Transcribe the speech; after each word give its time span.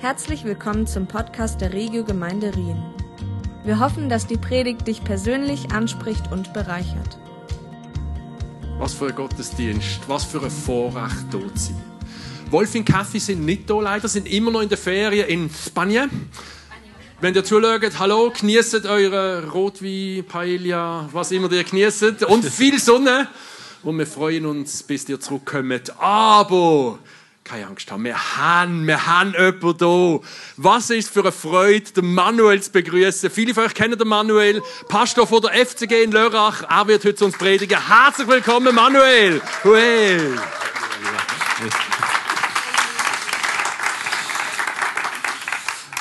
Herzlich 0.00 0.44
willkommen 0.44 0.86
zum 0.86 1.08
Podcast 1.08 1.60
der 1.60 1.72
Regio 1.72 2.04
Gemeinde 2.04 2.54
Rien. 2.54 2.80
Wir 3.64 3.80
hoffen, 3.80 4.08
dass 4.08 4.28
die 4.28 4.36
Predigt 4.36 4.86
dich 4.86 5.02
persönlich 5.02 5.72
anspricht 5.72 6.30
und 6.30 6.52
bereichert. 6.52 7.18
Was 8.78 8.94
für 8.94 9.08
ein 9.08 9.16
Gottesdienst, 9.16 10.08
was 10.08 10.22
für 10.22 10.40
ein 10.40 10.52
Vorrecht 10.52 11.26
dort 11.32 11.58
sein. 11.58 11.82
Wolf 12.48 12.76
und 12.76 12.84
Kaffee 12.84 13.18
sind 13.18 13.44
nicht 13.44 13.68
da 13.68 13.80
leider, 13.80 14.06
sind 14.06 14.30
immer 14.30 14.52
noch 14.52 14.60
in 14.60 14.68
der 14.68 14.78
Ferien 14.78 15.26
in 15.26 15.50
Spanien. 15.50 16.30
Wenn 17.20 17.34
ihr 17.34 17.42
zuschaut, 17.42 17.98
hallo, 17.98 18.32
genießt 18.38 18.86
eure 18.86 19.50
Rotwein, 19.50 20.24
Paella, 20.28 21.08
was 21.10 21.32
immer 21.32 21.50
ihr 21.50 21.64
genießt 21.64 22.22
und 22.22 22.44
viel 22.44 22.78
Sonne. 22.78 23.26
Und 23.82 23.98
wir 23.98 24.06
freuen 24.06 24.46
uns, 24.46 24.80
bis 24.84 25.08
ihr 25.08 25.18
zurückkommt. 25.18 25.92
Aber 25.98 27.00
keine 27.48 27.66
Angst 27.66 27.90
haben. 27.90 28.04
Wir 28.04 28.36
haben, 28.36 28.86
wir 28.86 29.06
haben 29.06 29.32
jemanden 29.32 29.78
da. 29.78 30.20
Was 30.56 30.90
ist 30.90 31.10
für 31.10 31.20
eine 31.20 31.32
Freude, 31.32 31.90
den 31.92 32.14
Manuel 32.14 32.62
zu 32.62 32.70
begrüßen. 32.70 33.30
Viele 33.30 33.54
von 33.54 33.64
euch 33.64 33.74
kennen 33.74 33.98
den 33.98 34.08
Manuel, 34.08 34.62
Pastor 34.88 35.26
von 35.26 35.40
der 35.40 35.66
FCG 35.66 36.04
in 36.04 36.12
Lörrach. 36.12 36.62
Er 36.68 36.86
wird 36.86 37.04
heute 37.04 37.14
zu 37.14 37.24
uns 37.24 37.38
predigen. 37.38 37.78
Herzlich 37.88 38.28
willkommen, 38.28 38.74
Manuel. 38.74 39.40
Hey. 39.62 40.18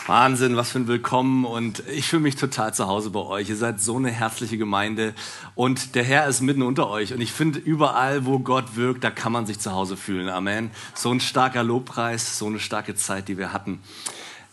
Wahnsinn, 0.07 0.55
was 0.55 0.71
für 0.71 0.79
ein 0.79 0.87
Willkommen 0.87 1.43
und 1.43 1.83
ich 1.89 2.07
fühle 2.07 2.21
mich 2.21 2.37
total 2.37 2.73
zu 2.73 2.87
Hause 2.87 3.09
bei 3.09 3.19
euch. 3.19 3.49
Ihr 3.49 3.57
seid 3.57 3.81
so 3.81 3.97
eine 3.97 4.09
herzliche 4.09 4.57
Gemeinde 4.57 5.13
und 5.53 5.95
der 5.95 6.03
Herr 6.05 6.27
ist 6.27 6.39
mitten 6.39 6.61
unter 6.61 6.89
euch 6.89 7.13
und 7.13 7.19
ich 7.19 7.33
finde 7.33 7.59
überall, 7.59 8.25
wo 8.25 8.39
Gott 8.39 8.77
wirkt, 8.77 9.03
da 9.03 9.11
kann 9.11 9.33
man 9.33 9.45
sich 9.45 9.59
zu 9.59 9.73
Hause 9.73 9.97
fühlen. 9.97 10.29
Amen. 10.29 10.71
So 10.93 11.11
ein 11.11 11.19
starker 11.19 11.61
Lobpreis, 11.61 12.39
so 12.39 12.45
eine 12.45 12.61
starke 12.61 12.95
Zeit, 12.95 13.27
die 13.27 13.37
wir 13.37 13.51
hatten. 13.51 13.81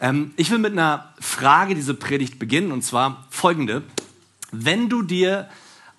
Ähm, 0.01 0.33
ich 0.37 0.51
will 0.51 0.59
mit 0.59 0.73
einer 0.73 1.15
Frage 1.21 1.77
diese 1.77 1.95
Predigt 1.95 2.41
beginnen 2.41 2.73
und 2.73 2.83
zwar 2.83 3.25
folgende. 3.31 3.83
Wenn 4.51 4.89
du 4.89 5.03
dir 5.03 5.49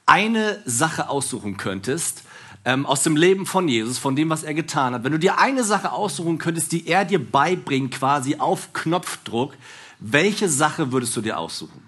eine 0.06 0.62
Sache 0.66 1.08
aussuchen 1.08 1.56
könntest, 1.56 2.24
ähm, 2.66 2.86
aus 2.86 3.04
dem 3.04 3.16
Leben 3.16 3.46
von 3.46 3.68
Jesus, 3.68 4.00
von 4.00 4.16
dem, 4.16 4.30
was 4.30 4.44
er 4.44 4.56
getan 4.56 4.94
hat, 4.94 5.04
wenn 5.04 5.12
du 5.12 5.20
dir 5.20 5.38
eine 5.38 5.64
Sache 5.64 5.92
aussuchen 5.92 6.40
könntest, 6.40 6.72
die 6.72 6.88
er 6.88 7.06
dir 7.06 7.24
beibringt, 7.24 7.92
quasi 7.94 8.38
auf 8.38 8.74
Knopfdruck, 8.74 9.54
welche 10.00 10.50
Sache 10.50 10.92
würdest 10.92 11.16
du 11.16 11.22
dir 11.22 11.38
aussuchen? 11.38 11.82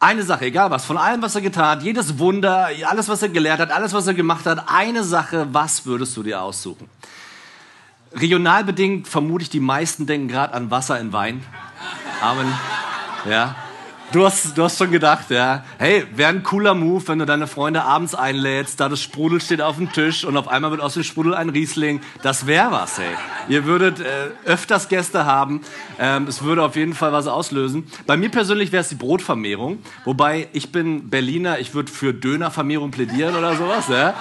Eine 0.00 0.22
Sache, 0.22 0.46
egal 0.46 0.70
was, 0.70 0.84
von 0.84 0.96
allem, 0.96 1.20
was 1.22 1.34
er 1.34 1.40
getan 1.40 1.66
hat, 1.66 1.82
jedes 1.82 2.20
Wunder, 2.20 2.68
alles, 2.88 3.08
was 3.08 3.20
er 3.20 3.30
gelehrt 3.30 3.58
hat, 3.58 3.72
alles, 3.72 3.92
was 3.92 4.06
er 4.06 4.14
gemacht 4.14 4.46
hat, 4.46 4.68
eine 4.68 5.02
Sache, 5.02 5.48
was 5.50 5.84
würdest 5.86 6.16
du 6.16 6.22
dir 6.22 6.40
aussuchen? 6.40 6.88
Regional 8.14 8.62
bedingt 8.62 9.08
vermute 9.08 9.42
ich, 9.42 9.50
die 9.50 9.60
meisten 9.60 10.06
denken 10.06 10.28
gerade 10.28 10.54
an 10.54 10.70
Wasser 10.70 11.00
in 11.00 11.12
Wein. 11.12 11.44
Amen. 12.22 12.46
Ja. 13.28 13.56
Du 14.10 14.24
hast, 14.24 14.56
du 14.56 14.64
hast 14.64 14.78
schon 14.78 14.90
gedacht, 14.90 15.28
ja. 15.28 15.64
Hey, 15.76 16.06
wäre 16.14 16.30
ein 16.30 16.42
cooler 16.42 16.74
Move, 16.74 17.06
wenn 17.08 17.18
du 17.18 17.26
deine 17.26 17.46
Freunde 17.46 17.82
abends 17.82 18.14
einlädst, 18.14 18.80
da 18.80 18.88
das 18.88 19.02
Sprudel 19.02 19.38
steht 19.38 19.60
auf 19.60 19.76
dem 19.76 19.92
Tisch 19.92 20.24
und 20.24 20.34
auf 20.38 20.48
einmal 20.48 20.70
wird 20.70 20.80
aus 20.80 20.94
dem 20.94 21.02
Sprudel 21.02 21.34
ein 21.34 21.50
Riesling. 21.50 22.00
Das 22.22 22.46
wäre 22.46 22.70
was, 22.70 22.96
hey. 22.96 23.14
Ihr 23.50 23.66
würdet 23.66 24.00
äh, 24.00 24.30
öfters 24.46 24.88
Gäste 24.88 25.26
haben. 25.26 25.60
Ähm, 25.98 26.26
es 26.26 26.42
würde 26.42 26.62
auf 26.62 26.74
jeden 26.74 26.94
Fall 26.94 27.12
was 27.12 27.26
auslösen. 27.26 27.86
Bei 28.06 28.16
mir 28.16 28.30
persönlich 28.30 28.72
wäre 28.72 28.80
es 28.80 28.88
die 28.88 28.94
Brotvermehrung. 28.94 29.80
Wobei, 30.06 30.48
ich 30.54 30.72
bin 30.72 31.10
Berliner, 31.10 31.58
ich 31.58 31.74
würde 31.74 31.92
für 31.92 32.14
Dönervermehrung 32.14 32.90
plädieren 32.90 33.36
oder 33.36 33.56
sowas, 33.56 33.88
ja. 33.88 34.14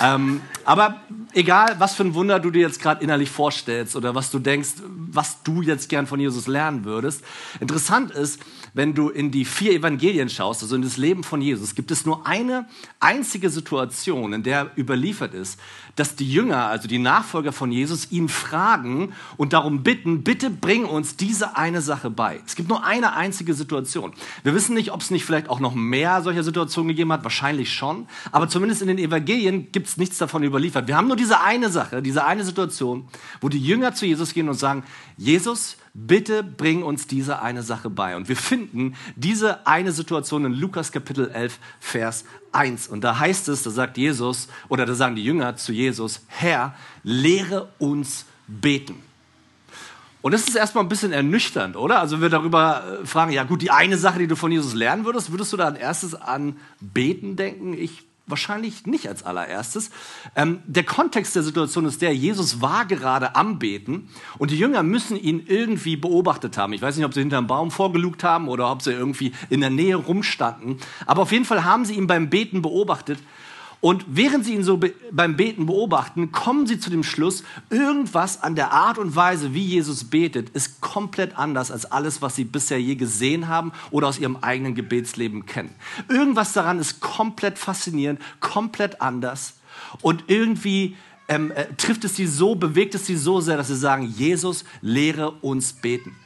Ähm, 0.00 0.40
aber 0.64 1.00
egal, 1.32 1.76
was 1.78 1.94
für 1.94 2.04
ein 2.04 2.14
Wunder 2.14 2.40
du 2.40 2.50
dir 2.50 2.60
jetzt 2.60 2.80
gerade 2.80 3.02
innerlich 3.02 3.30
vorstellst 3.30 3.96
oder 3.96 4.14
was 4.14 4.30
du 4.30 4.38
denkst, 4.38 4.74
was 4.86 5.42
du 5.42 5.62
jetzt 5.62 5.88
gern 5.88 6.06
von 6.06 6.20
Jesus 6.20 6.46
lernen 6.46 6.84
würdest. 6.84 7.24
Interessant 7.60 8.10
ist, 8.10 8.40
wenn 8.74 8.94
du 8.94 9.08
in 9.08 9.30
die 9.30 9.44
vier 9.44 9.72
Evangelien 9.72 10.28
schaust, 10.28 10.62
also 10.62 10.76
in 10.76 10.82
das 10.82 10.96
Leben 10.96 11.24
von 11.24 11.40
Jesus, 11.40 11.74
gibt 11.74 11.90
es 11.90 12.04
nur 12.04 12.26
eine 12.26 12.68
einzige 13.00 13.50
Situation, 13.50 14.32
in 14.32 14.42
der 14.42 14.70
überliefert 14.76 15.34
ist, 15.34 15.58
dass 15.98 16.14
die 16.14 16.30
Jünger, 16.30 16.66
also 16.66 16.86
die 16.86 16.98
Nachfolger 16.98 17.52
von 17.52 17.72
Jesus, 17.72 18.12
ihn 18.12 18.28
fragen 18.28 19.12
und 19.36 19.52
darum 19.52 19.82
bitten, 19.82 20.22
bitte 20.22 20.50
bring 20.50 20.84
uns 20.84 21.16
diese 21.16 21.56
eine 21.56 21.80
Sache 21.80 22.10
bei. 22.10 22.40
Es 22.46 22.54
gibt 22.54 22.68
nur 22.68 22.84
eine 22.84 23.14
einzige 23.14 23.54
Situation. 23.54 24.12
Wir 24.44 24.54
wissen 24.54 24.74
nicht, 24.74 24.92
ob 24.92 25.00
es 25.00 25.10
nicht 25.10 25.24
vielleicht 25.24 25.48
auch 25.48 25.60
noch 25.60 25.74
mehr 25.74 26.22
solcher 26.22 26.44
Situationen 26.44 26.88
gegeben 26.88 27.12
hat, 27.12 27.24
wahrscheinlich 27.24 27.72
schon, 27.72 28.06
aber 28.30 28.48
zumindest 28.48 28.82
in 28.82 28.88
den 28.88 28.98
Evangelien 28.98 29.72
gibt 29.72 29.88
es 29.88 29.96
nichts 29.96 30.18
davon 30.18 30.42
überliefert. 30.42 30.86
Wir 30.86 30.96
haben 30.96 31.08
nur 31.08 31.16
diese 31.16 31.40
eine 31.40 31.70
Sache, 31.70 32.02
diese 32.02 32.24
eine 32.24 32.44
Situation, 32.44 33.08
wo 33.40 33.48
die 33.48 33.58
Jünger 33.58 33.94
zu 33.94 34.06
Jesus 34.06 34.34
gehen 34.34 34.48
und 34.48 34.54
sagen, 34.54 34.84
Jesus, 35.16 35.77
bitte 35.94 36.42
bring 36.42 36.82
uns 36.82 37.06
diese 37.06 37.42
eine 37.42 37.62
Sache 37.62 37.90
bei. 37.90 38.16
Und 38.16 38.28
wir 38.28 38.36
finden 38.36 38.94
diese 39.16 39.66
eine 39.66 39.92
Situation 39.92 40.44
in 40.44 40.52
Lukas 40.52 40.92
Kapitel 40.92 41.30
11, 41.30 41.58
Vers 41.80 42.24
1. 42.52 42.88
Und 42.88 43.02
da 43.02 43.18
heißt 43.18 43.48
es, 43.48 43.62
da 43.62 43.70
sagt 43.70 43.98
Jesus, 43.98 44.48
oder 44.68 44.86
da 44.86 44.94
sagen 44.94 45.16
die 45.16 45.24
Jünger 45.24 45.56
zu 45.56 45.72
Jesus, 45.72 46.22
Herr, 46.28 46.74
lehre 47.02 47.68
uns 47.78 48.26
beten. 48.46 48.96
Und 50.20 50.32
das 50.32 50.48
ist 50.48 50.56
erstmal 50.56 50.84
ein 50.84 50.88
bisschen 50.88 51.12
ernüchternd, 51.12 51.76
oder? 51.76 52.00
Also 52.00 52.20
wir 52.20 52.28
darüber 52.28 53.00
äh, 53.02 53.06
fragen, 53.06 53.32
ja 53.32 53.44
gut, 53.44 53.62
die 53.62 53.70
eine 53.70 53.96
Sache, 53.96 54.18
die 54.18 54.26
du 54.26 54.34
von 54.34 54.50
Jesus 54.50 54.74
lernen 54.74 55.04
würdest, 55.04 55.30
würdest 55.30 55.52
du 55.52 55.56
da 55.56 55.66
als 55.66 55.78
erstes 55.78 56.14
an 56.14 56.56
Beten 56.80 57.36
denken? 57.36 57.72
Ich 57.72 58.07
Wahrscheinlich 58.28 58.86
nicht 58.86 59.08
als 59.08 59.22
allererstes. 59.22 59.90
Ähm, 60.36 60.60
der 60.66 60.84
Kontext 60.84 61.34
der 61.34 61.42
Situation 61.42 61.86
ist 61.86 62.02
der, 62.02 62.14
Jesus 62.14 62.60
war 62.60 62.84
gerade 62.84 63.34
am 63.34 63.58
Beten 63.58 64.08
und 64.38 64.50
die 64.50 64.58
Jünger 64.58 64.82
müssen 64.82 65.16
ihn 65.16 65.44
irgendwie 65.46 65.96
beobachtet 65.96 66.56
haben. 66.56 66.72
Ich 66.72 66.82
weiß 66.82 66.96
nicht, 66.96 67.06
ob 67.06 67.14
sie 67.14 67.20
hinter 67.20 67.38
einem 67.38 67.46
Baum 67.46 67.70
vorgelugt 67.70 68.22
haben 68.24 68.48
oder 68.48 68.70
ob 68.70 68.82
sie 68.82 68.92
irgendwie 68.92 69.32
in 69.50 69.60
der 69.60 69.70
Nähe 69.70 69.96
rumstanden. 69.96 70.78
Aber 71.06 71.22
auf 71.22 71.32
jeden 71.32 71.44
Fall 71.44 71.64
haben 71.64 71.84
sie 71.84 71.94
ihn 71.94 72.06
beim 72.06 72.30
Beten 72.30 72.62
beobachtet 72.62 73.18
und 73.80 74.04
während 74.08 74.44
sie 74.44 74.54
ihn 74.54 74.64
so 74.64 74.80
beim 75.12 75.36
Beten 75.36 75.66
beobachten, 75.66 76.32
kommen 76.32 76.66
sie 76.66 76.80
zu 76.80 76.90
dem 76.90 77.04
Schluss, 77.04 77.44
irgendwas 77.70 78.42
an 78.42 78.56
der 78.56 78.72
Art 78.72 78.98
und 78.98 79.14
Weise, 79.14 79.54
wie 79.54 79.64
Jesus 79.64 80.04
betet, 80.04 80.50
ist 80.50 80.80
komplett 80.80 81.38
anders 81.38 81.70
als 81.70 81.86
alles, 81.86 82.20
was 82.20 82.34
sie 82.34 82.44
bisher 82.44 82.80
je 82.80 82.96
gesehen 82.96 83.46
haben 83.46 83.72
oder 83.92 84.08
aus 84.08 84.18
ihrem 84.18 84.36
eigenen 84.38 84.74
Gebetsleben 84.74 85.46
kennen. 85.46 85.72
Irgendwas 86.08 86.52
daran 86.52 86.80
ist 86.80 87.00
komplett 87.00 87.56
faszinierend, 87.56 88.20
komplett 88.40 89.00
anders 89.00 89.54
und 90.02 90.24
irgendwie 90.26 90.96
ähm, 91.28 91.52
äh, 91.52 91.66
trifft 91.76 92.04
es 92.04 92.16
sie 92.16 92.26
so, 92.26 92.56
bewegt 92.56 92.96
es 92.96 93.06
sie 93.06 93.16
so 93.16 93.40
sehr, 93.40 93.56
dass 93.56 93.68
sie 93.68 93.76
sagen, 93.76 94.02
Jesus, 94.16 94.64
lehre 94.80 95.30
uns 95.30 95.72
beten. 95.72 96.16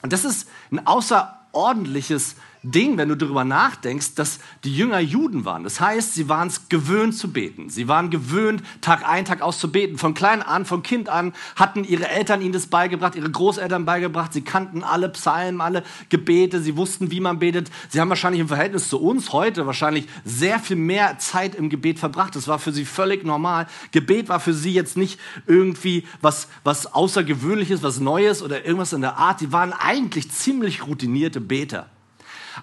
Und 0.00 0.12
das 0.12 0.24
ist 0.24 0.48
ein 0.70 0.86
außerordentliches 0.86 2.36
Ding, 2.64 2.96
wenn 2.96 3.10
du 3.10 3.16
darüber 3.16 3.44
nachdenkst, 3.44 4.14
dass 4.14 4.40
die 4.64 4.74
Jünger 4.74 4.98
Juden 4.98 5.44
waren. 5.44 5.64
Das 5.64 5.80
heißt, 5.80 6.14
sie 6.14 6.28
waren 6.30 6.48
es 6.48 6.68
gewöhnt 6.70 7.14
zu 7.14 7.30
beten. 7.30 7.68
Sie 7.68 7.88
waren 7.88 8.08
gewöhnt, 8.08 8.62
Tag 8.80 9.06
ein, 9.06 9.26
Tag 9.26 9.42
aus 9.42 9.58
zu 9.58 9.70
beten. 9.70 9.98
Von 9.98 10.14
klein 10.14 10.42
an, 10.42 10.64
von 10.64 10.82
Kind 10.82 11.10
an 11.10 11.34
hatten 11.56 11.84
ihre 11.84 12.08
Eltern 12.08 12.40
ihnen 12.40 12.52
das 12.52 12.66
beigebracht, 12.66 13.16
ihre 13.16 13.30
Großeltern 13.30 13.84
beigebracht. 13.84 14.32
Sie 14.32 14.40
kannten 14.40 14.82
alle 14.82 15.10
Psalmen, 15.10 15.60
alle 15.60 15.84
Gebete. 16.08 16.60
Sie 16.60 16.76
wussten, 16.76 17.10
wie 17.10 17.20
man 17.20 17.38
betet. 17.38 17.70
Sie 17.90 18.00
haben 18.00 18.08
wahrscheinlich 18.08 18.40
im 18.40 18.48
Verhältnis 18.48 18.88
zu 18.88 19.00
uns 19.00 19.32
heute 19.32 19.66
wahrscheinlich 19.66 20.06
sehr 20.24 20.58
viel 20.58 20.76
mehr 20.76 21.18
Zeit 21.18 21.54
im 21.54 21.68
Gebet 21.68 21.98
verbracht. 21.98 22.34
Das 22.34 22.48
war 22.48 22.58
für 22.58 22.72
sie 22.72 22.86
völlig 22.86 23.24
normal. 23.24 23.66
Gebet 23.92 24.30
war 24.30 24.40
für 24.40 24.54
sie 24.54 24.72
jetzt 24.72 24.96
nicht 24.96 25.20
irgendwie 25.46 26.06
was, 26.22 26.48
was 26.64 26.94
Außergewöhnliches, 26.94 27.82
was 27.82 28.00
Neues 28.00 28.42
oder 28.42 28.64
irgendwas 28.64 28.94
in 28.94 29.02
der 29.02 29.18
Art. 29.18 29.40
Sie 29.40 29.52
waren 29.52 29.74
eigentlich 29.74 30.30
ziemlich 30.30 30.86
routinierte 30.86 31.40
Beter. 31.40 31.90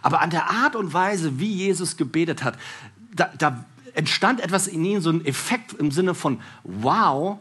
Aber 0.01 0.21
an 0.21 0.29
der 0.29 0.49
Art 0.49 0.75
und 0.75 0.93
Weise, 0.93 1.39
wie 1.39 1.51
Jesus 1.51 1.97
gebetet 1.97 2.43
hat, 2.43 2.57
da, 3.13 3.31
da 3.37 3.65
entstand 3.93 4.39
etwas 4.39 4.67
in 4.67 4.83
ihnen, 4.85 5.01
so 5.01 5.09
ein 5.09 5.25
Effekt 5.25 5.73
im 5.73 5.91
Sinne 5.91 6.13
von, 6.15 6.39
wow, 6.63 7.39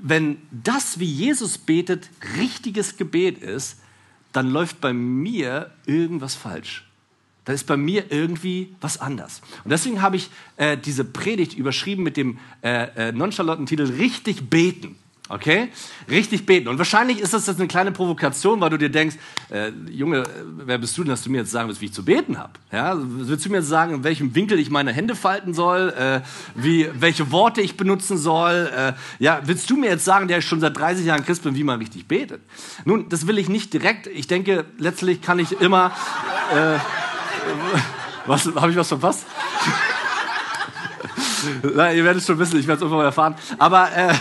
wenn 0.00 0.38
das, 0.50 0.98
wie 0.98 1.04
Jesus 1.04 1.58
betet, 1.58 2.08
richtiges 2.36 2.96
Gebet 2.96 3.38
ist, 3.38 3.78
dann 4.32 4.50
läuft 4.50 4.80
bei 4.80 4.92
mir 4.92 5.70
irgendwas 5.86 6.34
falsch. 6.34 6.84
Da 7.44 7.54
ist 7.54 7.66
bei 7.66 7.78
mir 7.78 8.12
irgendwie 8.12 8.76
was 8.80 9.00
anders. 9.00 9.40
Und 9.64 9.70
deswegen 9.70 10.02
habe 10.02 10.16
ich 10.16 10.30
äh, 10.58 10.76
diese 10.76 11.04
Predigt 11.04 11.54
überschrieben 11.54 12.04
mit 12.04 12.16
dem 12.18 12.38
äh, 12.62 13.08
äh, 13.08 13.12
nonchalanten 13.12 13.64
Titel 13.64 13.84
Richtig 13.84 14.50
beten. 14.50 14.96
Okay? 15.28 15.68
Richtig 16.10 16.46
beten. 16.46 16.68
Und 16.68 16.78
wahrscheinlich 16.78 17.20
ist 17.20 17.34
das 17.34 17.46
jetzt 17.46 17.58
eine 17.58 17.68
kleine 17.68 17.92
Provokation, 17.92 18.60
weil 18.60 18.70
du 18.70 18.78
dir 18.78 18.88
denkst, 18.88 19.16
äh, 19.50 19.70
Junge, 19.90 20.24
wer 20.64 20.78
bist 20.78 20.96
du 20.96 21.02
denn, 21.02 21.10
dass 21.10 21.22
du 21.22 21.30
mir 21.30 21.38
jetzt 21.38 21.50
sagen 21.50 21.68
willst, 21.68 21.82
wie 21.82 21.86
ich 21.86 21.92
zu 21.92 22.04
beten 22.04 22.38
habe? 22.38 22.52
Ja? 22.72 22.96
Willst 22.96 23.44
du 23.44 23.50
mir 23.50 23.58
jetzt 23.58 23.68
sagen, 23.68 23.94
in 23.94 24.04
welchem 24.04 24.34
Winkel 24.34 24.58
ich 24.58 24.70
meine 24.70 24.92
Hände 24.92 25.14
falten 25.14 25.52
soll, 25.52 25.90
äh, 25.90 26.20
wie, 26.54 26.88
welche 26.94 27.30
Worte 27.30 27.60
ich 27.60 27.76
benutzen 27.76 28.16
soll? 28.16 28.70
Äh, 28.74 28.92
ja, 29.18 29.42
willst 29.44 29.68
du 29.68 29.76
mir 29.76 29.90
jetzt 29.90 30.04
sagen, 30.04 30.28
der 30.28 30.38
ich 30.38 30.46
schon 30.46 30.60
seit 30.60 30.76
30 30.76 31.04
Jahren 31.04 31.24
Christ 31.24 31.42
bin, 31.42 31.54
wie 31.54 31.64
man 31.64 31.78
richtig 31.78 32.08
betet? 32.08 32.40
Nun, 32.86 33.08
das 33.10 33.26
will 33.26 33.36
ich 33.38 33.50
nicht 33.50 33.74
direkt. 33.74 34.06
Ich 34.06 34.26
denke, 34.26 34.64
letztlich 34.78 35.20
kann 35.20 35.38
ich 35.38 35.60
immer... 35.60 35.92
Äh, 36.54 36.78
was, 38.26 38.46
habe 38.46 38.70
ich 38.70 38.76
was 38.76 38.88
verpasst? 38.88 39.26
Na, 41.74 41.92
ihr 41.92 42.04
werdet 42.04 42.20
es 42.20 42.26
schon 42.26 42.38
wissen, 42.38 42.58
ich 42.58 42.66
werde 42.66 42.78
es 42.78 42.82
irgendwann 42.82 43.04
erfahren. 43.04 43.34
Aber 43.58 43.90
äh, 43.94 44.14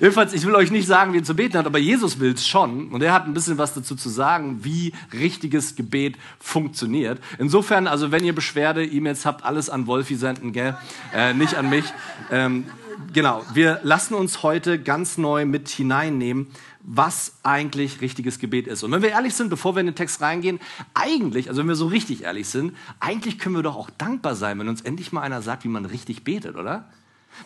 jedenfalls, 0.00 0.32
ich 0.32 0.46
will 0.46 0.54
euch 0.54 0.70
nicht 0.70 0.86
sagen, 0.86 1.12
wie 1.12 1.18
ihr 1.18 1.24
zu 1.24 1.34
beten 1.34 1.56
habt, 1.56 1.66
aber 1.66 1.78
Jesus 1.78 2.20
will 2.20 2.32
es 2.32 2.46
schon. 2.46 2.88
Und 2.88 3.02
er 3.02 3.12
hat 3.12 3.26
ein 3.26 3.34
bisschen 3.34 3.58
was 3.58 3.74
dazu 3.74 3.94
zu 3.94 4.08
sagen, 4.08 4.60
wie 4.62 4.92
richtiges 5.12 5.76
Gebet 5.76 6.16
funktioniert. 6.38 7.20
Insofern, 7.38 7.86
also 7.86 8.12
wenn 8.12 8.24
ihr 8.24 8.34
Beschwerde, 8.34 8.84
E-Mails 8.84 9.26
habt, 9.26 9.44
alles 9.44 9.70
an 9.70 9.86
Wolfi 9.86 10.16
senden, 10.16 10.52
gell? 10.52 10.76
Äh, 11.14 11.34
nicht 11.34 11.54
an 11.54 11.68
mich. 11.68 11.84
Ähm, 12.30 12.66
genau, 13.12 13.42
wir 13.54 13.80
lassen 13.82 14.14
uns 14.14 14.42
heute 14.42 14.78
ganz 14.78 15.18
neu 15.18 15.44
mit 15.44 15.68
hineinnehmen, 15.68 16.48
was 16.82 17.34
eigentlich 17.42 18.00
richtiges 18.00 18.38
Gebet 18.38 18.66
ist. 18.66 18.82
Und 18.82 18.92
wenn 18.92 19.02
wir 19.02 19.10
ehrlich 19.10 19.34
sind, 19.34 19.50
bevor 19.50 19.74
wir 19.76 19.80
in 19.80 19.86
den 19.86 19.94
Text 19.94 20.20
reingehen, 20.20 20.60
eigentlich, 20.94 21.48
also 21.48 21.60
wenn 21.60 21.68
wir 21.68 21.74
so 21.74 21.86
richtig 21.86 22.22
ehrlich 22.22 22.48
sind, 22.48 22.76
eigentlich 23.00 23.38
können 23.38 23.56
wir 23.56 23.62
doch 23.62 23.76
auch 23.76 23.90
dankbar 23.90 24.34
sein, 24.34 24.58
wenn 24.58 24.68
uns 24.68 24.80
endlich 24.80 25.12
mal 25.12 25.22
einer 25.22 25.42
sagt, 25.42 25.64
wie 25.64 25.68
man 25.68 25.84
richtig 25.84 26.24
betet, 26.24 26.56
oder? 26.56 26.88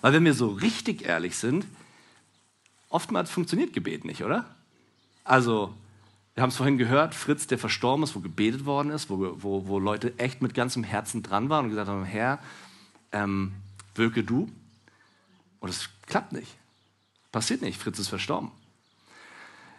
Weil 0.00 0.12
wenn 0.12 0.24
wir 0.24 0.34
so 0.34 0.48
richtig 0.48 1.02
ehrlich 1.02 1.36
sind, 1.36 1.66
oftmals 2.88 3.30
funktioniert 3.30 3.72
Gebet 3.72 4.04
nicht, 4.04 4.22
oder? 4.22 4.44
Also, 5.24 5.74
wir 6.34 6.42
haben 6.42 6.50
es 6.50 6.56
vorhin 6.56 6.78
gehört, 6.78 7.14
Fritz, 7.14 7.46
der 7.46 7.58
verstorben 7.58 8.04
ist, 8.04 8.14
wo 8.14 8.20
gebetet 8.20 8.66
worden 8.66 8.90
ist, 8.90 9.10
wo, 9.10 9.36
wo, 9.36 9.66
wo 9.66 9.78
Leute 9.78 10.18
echt 10.18 10.42
mit 10.42 10.54
ganzem 10.54 10.84
Herzen 10.84 11.22
dran 11.22 11.48
waren 11.48 11.64
und 11.64 11.70
gesagt 11.70 11.88
haben, 11.88 12.04
Herr, 12.04 12.38
ähm, 13.12 13.52
wirke 13.94 14.22
du. 14.22 14.50
Und 15.60 15.70
es 15.70 15.88
klappt 16.06 16.32
nicht. 16.32 16.56
Passiert 17.32 17.62
nicht, 17.62 17.80
Fritz 17.80 17.98
ist 17.98 18.08
verstorben. 18.08 18.50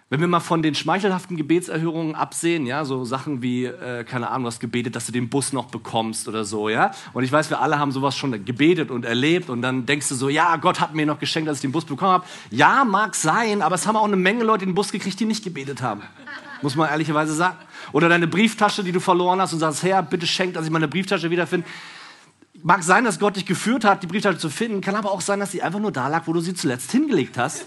Wenn 0.07 0.22
wir 0.22 0.28
mal 0.28 0.40
von 0.40 0.62
den 0.62 0.75
schmeichelhaften 0.75 1.36
Gebetserhörungen 1.36 2.13
absehen, 2.13 2.68
ja, 2.68 2.86
so 2.86 3.06
Sachen 3.06 3.42
wie, 3.42 3.66
äh, 3.66 4.04
keine 4.04 4.30
Ahnung, 4.30 4.44
du 4.44 4.48
hast 4.50 4.60
gebetet, 4.60 4.96
dass 4.96 5.07
du 5.07 5.12
den 5.12 5.30
Bus 5.30 5.52
noch 5.52 5.66
bekommst 5.66 6.28
oder 6.28 6.46
so, 6.46 6.69
ja. 6.69 6.92
Und 7.13 7.24
ich 7.24 7.31
weiß, 7.31 7.50
wir 7.50 7.60
alle 7.60 7.80
haben 7.80 7.92
sowas 7.92 8.16
schon 8.16 8.46
gebetet 8.46 8.92
und 8.92 9.04
erlebt 9.04 9.50
und 9.50 9.63
dann 9.63 9.88
denkst 9.88 10.07
du 10.10 10.13
so, 10.13 10.30
ja, 10.30 10.57
Gott 10.57 10.80
hat 10.80 10.94
mir 10.94 11.07
noch 11.07 11.18
geschenkt, 11.18 11.50
dass 11.50 11.57
ich 11.57 11.62
den 11.62 11.72
Bus 11.72 11.86
bekommen 11.86 12.12
habe. 12.12 12.25
Ja, 12.52 12.86
mag 12.86 13.16
sein, 13.16 13.63
aber 13.63 13.74
es 13.74 13.88
haben 13.88 13.96
auch 13.96 14.06
eine 14.06 14.16
Menge 14.16 14.44
Leute 14.44 14.63
den 14.63 14.75
Bus 14.75 14.92
gekriegt, 14.92 15.19
die 15.19 15.25
nicht 15.25 15.44
gebetet 15.44 15.81
haben. 15.81 16.04
Muss 16.62 16.75
man 16.75 16.88
ehrlicherweise 16.88 17.34
sagen. 17.34 17.57
Oder 17.92 18.07
deine 18.07 18.28
Brieftasche, 18.28 18.84
die 18.84 18.92
du 18.92 19.00
verloren 19.00 19.42
hast 19.42 19.54
und 19.54 19.60
sagst, 19.60 19.81
Herr, 19.81 20.04
bitte 20.04 20.28
schenk, 20.28 20.54
dass 20.54 20.66
ich 20.66 20.72
meine 20.72 20.88
Brieftasche 20.88 21.31
wiederfinde. 21.31 21.66
Mag 22.62 22.84
sein, 22.84 23.06
dass 23.06 23.18
Gott 23.18 23.38
dich 23.38 23.48
geführt 23.48 23.84
hat, 23.84 24.04
die 24.04 24.07
Brieftasche 24.07 24.38
zu 24.38 24.52
finden, 24.52 24.81
kann 24.81 24.94
aber 24.94 25.12
auch 25.12 25.22
sein, 25.22 25.40
dass 25.40 25.52
sie 25.52 25.63
einfach 25.63 25.80
nur 25.80 25.92
da 25.92 26.07
lag, 26.10 26.28
wo 26.28 26.34
du 26.34 26.42
sie 26.42 26.54
zuletzt 26.54 26.92
hingelegt 26.92 27.40
hast 27.40 27.66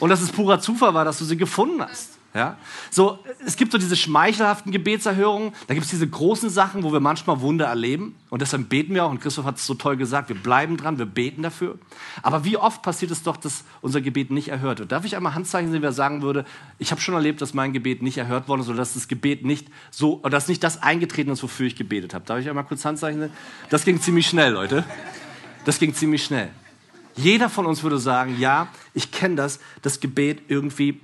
und 0.00 0.10
dass 0.10 0.20
es 0.20 0.32
purer 0.32 0.60
Zufall 0.60 0.94
war, 0.94 1.04
dass 1.04 1.18
du 1.18 1.24
sie 1.24 1.36
gefunden 1.36 1.80
hast. 1.82 2.20
Ja? 2.32 2.56
So, 2.90 3.18
es 3.44 3.56
gibt 3.56 3.72
so 3.72 3.78
diese 3.78 3.96
schmeichelhaften 3.96 4.70
Gebetserhörungen, 4.70 5.52
da 5.66 5.74
gibt 5.74 5.84
es 5.84 5.90
diese 5.90 6.08
großen 6.08 6.48
Sachen, 6.48 6.84
wo 6.84 6.92
wir 6.92 7.00
manchmal 7.00 7.40
Wunder 7.40 7.66
erleben 7.66 8.14
und 8.30 8.40
deshalb 8.40 8.68
beten 8.68 8.94
wir 8.94 9.04
auch 9.04 9.10
und 9.10 9.20
Christoph 9.20 9.44
hat 9.44 9.56
es 9.56 9.66
so 9.66 9.74
toll 9.74 9.96
gesagt, 9.96 10.28
wir 10.28 10.36
bleiben 10.36 10.76
dran, 10.76 10.98
wir 10.98 11.06
beten 11.06 11.42
dafür. 11.42 11.78
Aber 12.22 12.44
wie 12.44 12.56
oft 12.56 12.82
passiert 12.82 13.10
es 13.10 13.24
doch, 13.24 13.36
dass 13.36 13.64
unser 13.80 14.00
Gebet 14.00 14.30
nicht 14.30 14.48
erhört 14.48 14.78
wird? 14.78 14.92
Darf 14.92 15.04
ich 15.04 15.16
einmal 15.16 15.34
Handzeichen 15.34 15.72
sehen, 15.72 15.82
wer 15.82 15.92
sagen 15.92 16.22
würde, 16.22 16.44
ich 16.78 16.92
habe 16.92 17.00
schon 17.00 17.14
erlebt, 17.14 17.42
dass 17.42 17.52
mein 17.52 17.72
Gebet 17.72 18.00
nicht 18.00 18.18
erhört 18.18 18.46
worden 18.46 18.60
ist 18.60 18.68
oder 18.68 18.78
dass 18.78 18.94
das 18.94 19.08
Gebet 19.08 19.44
nicht 19.44 19.66
so, 19.90 20.20
oder 20.20 20.30
dass 20.30 20.46
nicht 20.46 20.62
das 20.62 20.82
eingetreten 20.82 21.30
ist, 21.30 21.42
wofür 21.42 21.66
ich 21.66 21.74
gebetet 21.74 22.14
habe? 22.14 22.24
Darf 22.24 22.38
ich 22.38 22.48
einmal 22.48 22.64
kurz 22.64 22.84
Handzeichen 22.84 23.20
sehen? 23.20 23.32
Das 23.70 23.84
ging 23.84 24.00
ziemlich 24.00 24.28
schnell, 24.28 24.52
Leute. 24.52 24.84
Das 25.64 25.80
ging 25.80 25.92
ziemlich 25.94 26.24
schnell. 26.24 26.50
Jeder 27.16 27.48
von 27.48 27.66
uns 27.66 27.82
würde 27.82 27.98
sagen, 27.98 28.38
ja, 28.38 28.68
ich 28.94 29.10
kenne 29.10 29.36
das, 29.36 29.60
das 29.82 30.00
Gebet 30.00 30.42
irgendwie 30.48 31.00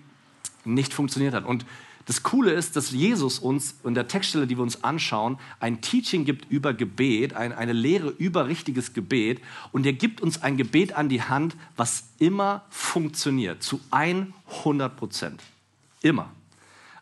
nicht 0.65 0.95
funktioniert 0.95 1.35
hat. 1.35 1.45
Und 1.45 1.65
das 2.07 2.23
Coole 2.23 2.53
ist, 2.53 2.77
dass 2.77 2.93
Jesus 2.93 3.41
uns 3.41 3.75
in 3.83 3.95
der 3.95 4.07
Textstelle, 4.07 4.47
die 4.47 4.57
wir 4.57 4.63
uns 4.63 4.85
anschauen, 4.85 5.39
ein 5.59 5.81
Teaching 5.81 6.25
gibt 6.25 6.49
über 6.51 6.73
Gebet, 6.73 7.35
ein, 7.35 7.53
eine 7.53 7.73
Lehre 7.73 8.11
über 8.11 8.47
richtiges 8.47 8.93
Gebet. 8.93 9.41
Und 9.73 9.85
er 9.87 9.93
gibt 9.93 10.21
uns 10.21 10.41
ein 10.41 10.57
Gebet 10.57 10.93
an 10.93 11.09
die 11.09 11.23
Hand, 11.23 11.57
was 11.77 12.05
immer 12.19 12.65
funktioniert, 12.71 13.63
zu 13.65 13.81
100 13.91 14.97
Prozent. 14.97 15.43
Immer. 16.01 16.31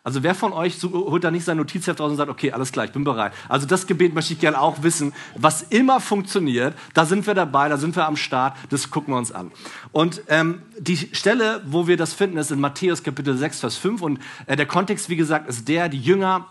Also 0.05 0.21
wer 0.21 0.35
von 0.35 0.53
euch 0.53 0.81
holt 0.83 1.23
da 1.23 1.31
nicht 1.31 1.45
sein 1.45 1.57
Notizheft 1.57 1.99
raus 1.99 2.11
und 2.11 2.17
sagt, 2.17 2.29
okay, 2.29 2.51
alles 2.51 2.71
klar, 2.71 2.85
ich 2.85 2.91
bin 2.91 3.03
bereit. 3.03 3.33
Also 3.49 3.65
das 3.65 3.87
Gebet 3.87 4.13
möchte 4.13 4.33
ich 4.33 4.39
gerne 4.39 4.61
auch 4.61 4.83
wissen, 4.83 5.13
was 5.35 5.63
immer 5.63 5.99
funktioniert. 5.99 6.75
Da 6.93 7.05
sind 7.05 7.25
wir 7.25 7.33
dabei, 7.33 7.69
da 7.69 7.77
sind 7.77 7.95
wir 7.95 8.05
am 8.05 8.15
Start, 8.15 8.55
das 8.69 8.91
gucken 8.91 9.15
wir 9.15 9.17
uns 9.17 9.31
an. 9.31 9.51
Und 9.91 10.21
ähm, 10.27 10.61
die 10.77 10.95
Stelle, 10.95 11.63
wo 11.65 11.87
wir 11.87 11.97
das 11.97 12.13
finden, 12.13 12.37
ist 12.37 12.51
in 12.51 12.61
Matthäus 12.61 13.01
Kapitel 13.01 13.35
6, 13.35 13.61
Vers 13.61 13.77
5. 13.77 14.03
Und 14.03 14.19
äh, 14.45 14.55
der 14.55 14.67
Kontext, 14.67 15.09
wie 15.09 15.15
gesagt, 15.15 15.49
ist 15.49 15.67
der, 15.67 15.89
die 15.89 15.99
Jünger 15.99 16.45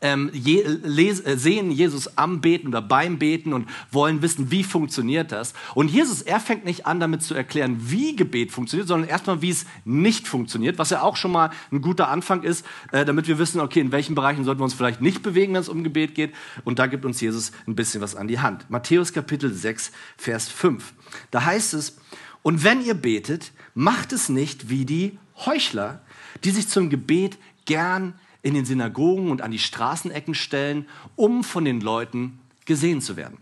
ähm, 0.00 0.30
je, 0.32 0.62
les, 0.82 1.20
äh, 1.20 1.36
sehen 1.36 1.70
Jesus 1.70 2.16
am 2.16 2.40
Beten 2.40 2.68
oder 2.68 2.80
beim 2.80 3.18
Beten 3.18 3.52
und 3.52 3.68
wollen 3.90 4.22
wissen, 4.22 4.50
wie 4.50 4.64
funktioniert 4.64 5.32
das. 5.32 5.52
Und 5.74 5.90
Jesus, 5.90 6.22
er 6.22 6.40
fängt 6.40 6.64
nicht 6.64 6.86
an, 6.86 7.00
damit 7.00 7.22
zu 7.22 7.34
erklären, 7.34 7.76
wie 7.90 8.16
Gebet 8.16 8.50
funktioniert, 8.50 8.88
sondern 8.88 9.08
erstmal, 9.08 9.42
wie 9.42 9.50
es 9.50 9.66
nicht 9.84 10.26
funktioniert, 10.26 10.78
was 10.78 10.90
ja 10.90 11.02
auch 11.02 11.16
schon 11.16 11.32
mal 11.32 11.50
ein 11.70 11.82
guter 11.82 12.08
Anfang 12.08 12.42
ist, 12.42 12.64
äh, 12.92 13.04
damit 13.04 13.28
wir 13.28 13.38
wissen, 13.38 13.60
okay, 13.60 13.80
in 13.80 13.92
welchen 13.92 14.14
Bereichen 14.14 14.44
sollten 14.44 14.60
wir 14.60 14.64
uns 14.64 14.74
vielleicht 14.74 15.00
nicht 15.02 15.22
bewegen, 15.22 15.52
wenn 15.52 15.60
es 15.60 15.68
um 15.68 15.84
Gebet 15.84 16.14
geht. 16.14 16.34
Und 16.64 16.78
da 16.78 16.86
gibt 16.86 17.04
uns 17.04 17.20
Jesus 17.20 17.52
ein 17.66 17.74
bisschen 17.74 18.00
was 18.00 18.16
an 18.16 18.28
die 18.28 18.40
Hand. 18.40 18.70
Matthäus 18.70 19.12
Kapitel 19.12 19.52
6, 19.52 19.92
Vers 20.16 20.48
5. 20.48 20.94
Da 21.30 21.44
heißt 21.44 21.74
es, 21.74 21.98
und 22.42 22.64
wenn 22.64 22.82
ihr 22.82 22.94
betet, 22.94 23.52
macht 23.74 24.12
es 24.12 24.28
nicht 24.28 24.70
wie 24.70 24.86
die 24.86 25.18
Heuchler, 25.44 26.00
die 26.44 26.50
sich 26.50 26.68
zum 26.68 26.88
Gebet 26.88 27.38
gern 27.66 28.14
in 28.42 28.54
den 28.54 28.64
Synagogen 28.64 29.30
und 29.30 29.42
an 29.42 29.50
die 29.50 29.58
Straßenecken 29.58 30.34
stellen, 30.34 30.86
um 31.16 31.44
von 31.44 31.64
den 31.64 31.80
Leuten 31.80 32.38
gesehen 32.64 33.00
zu 33.00 33.16
werden. 33.16 33.38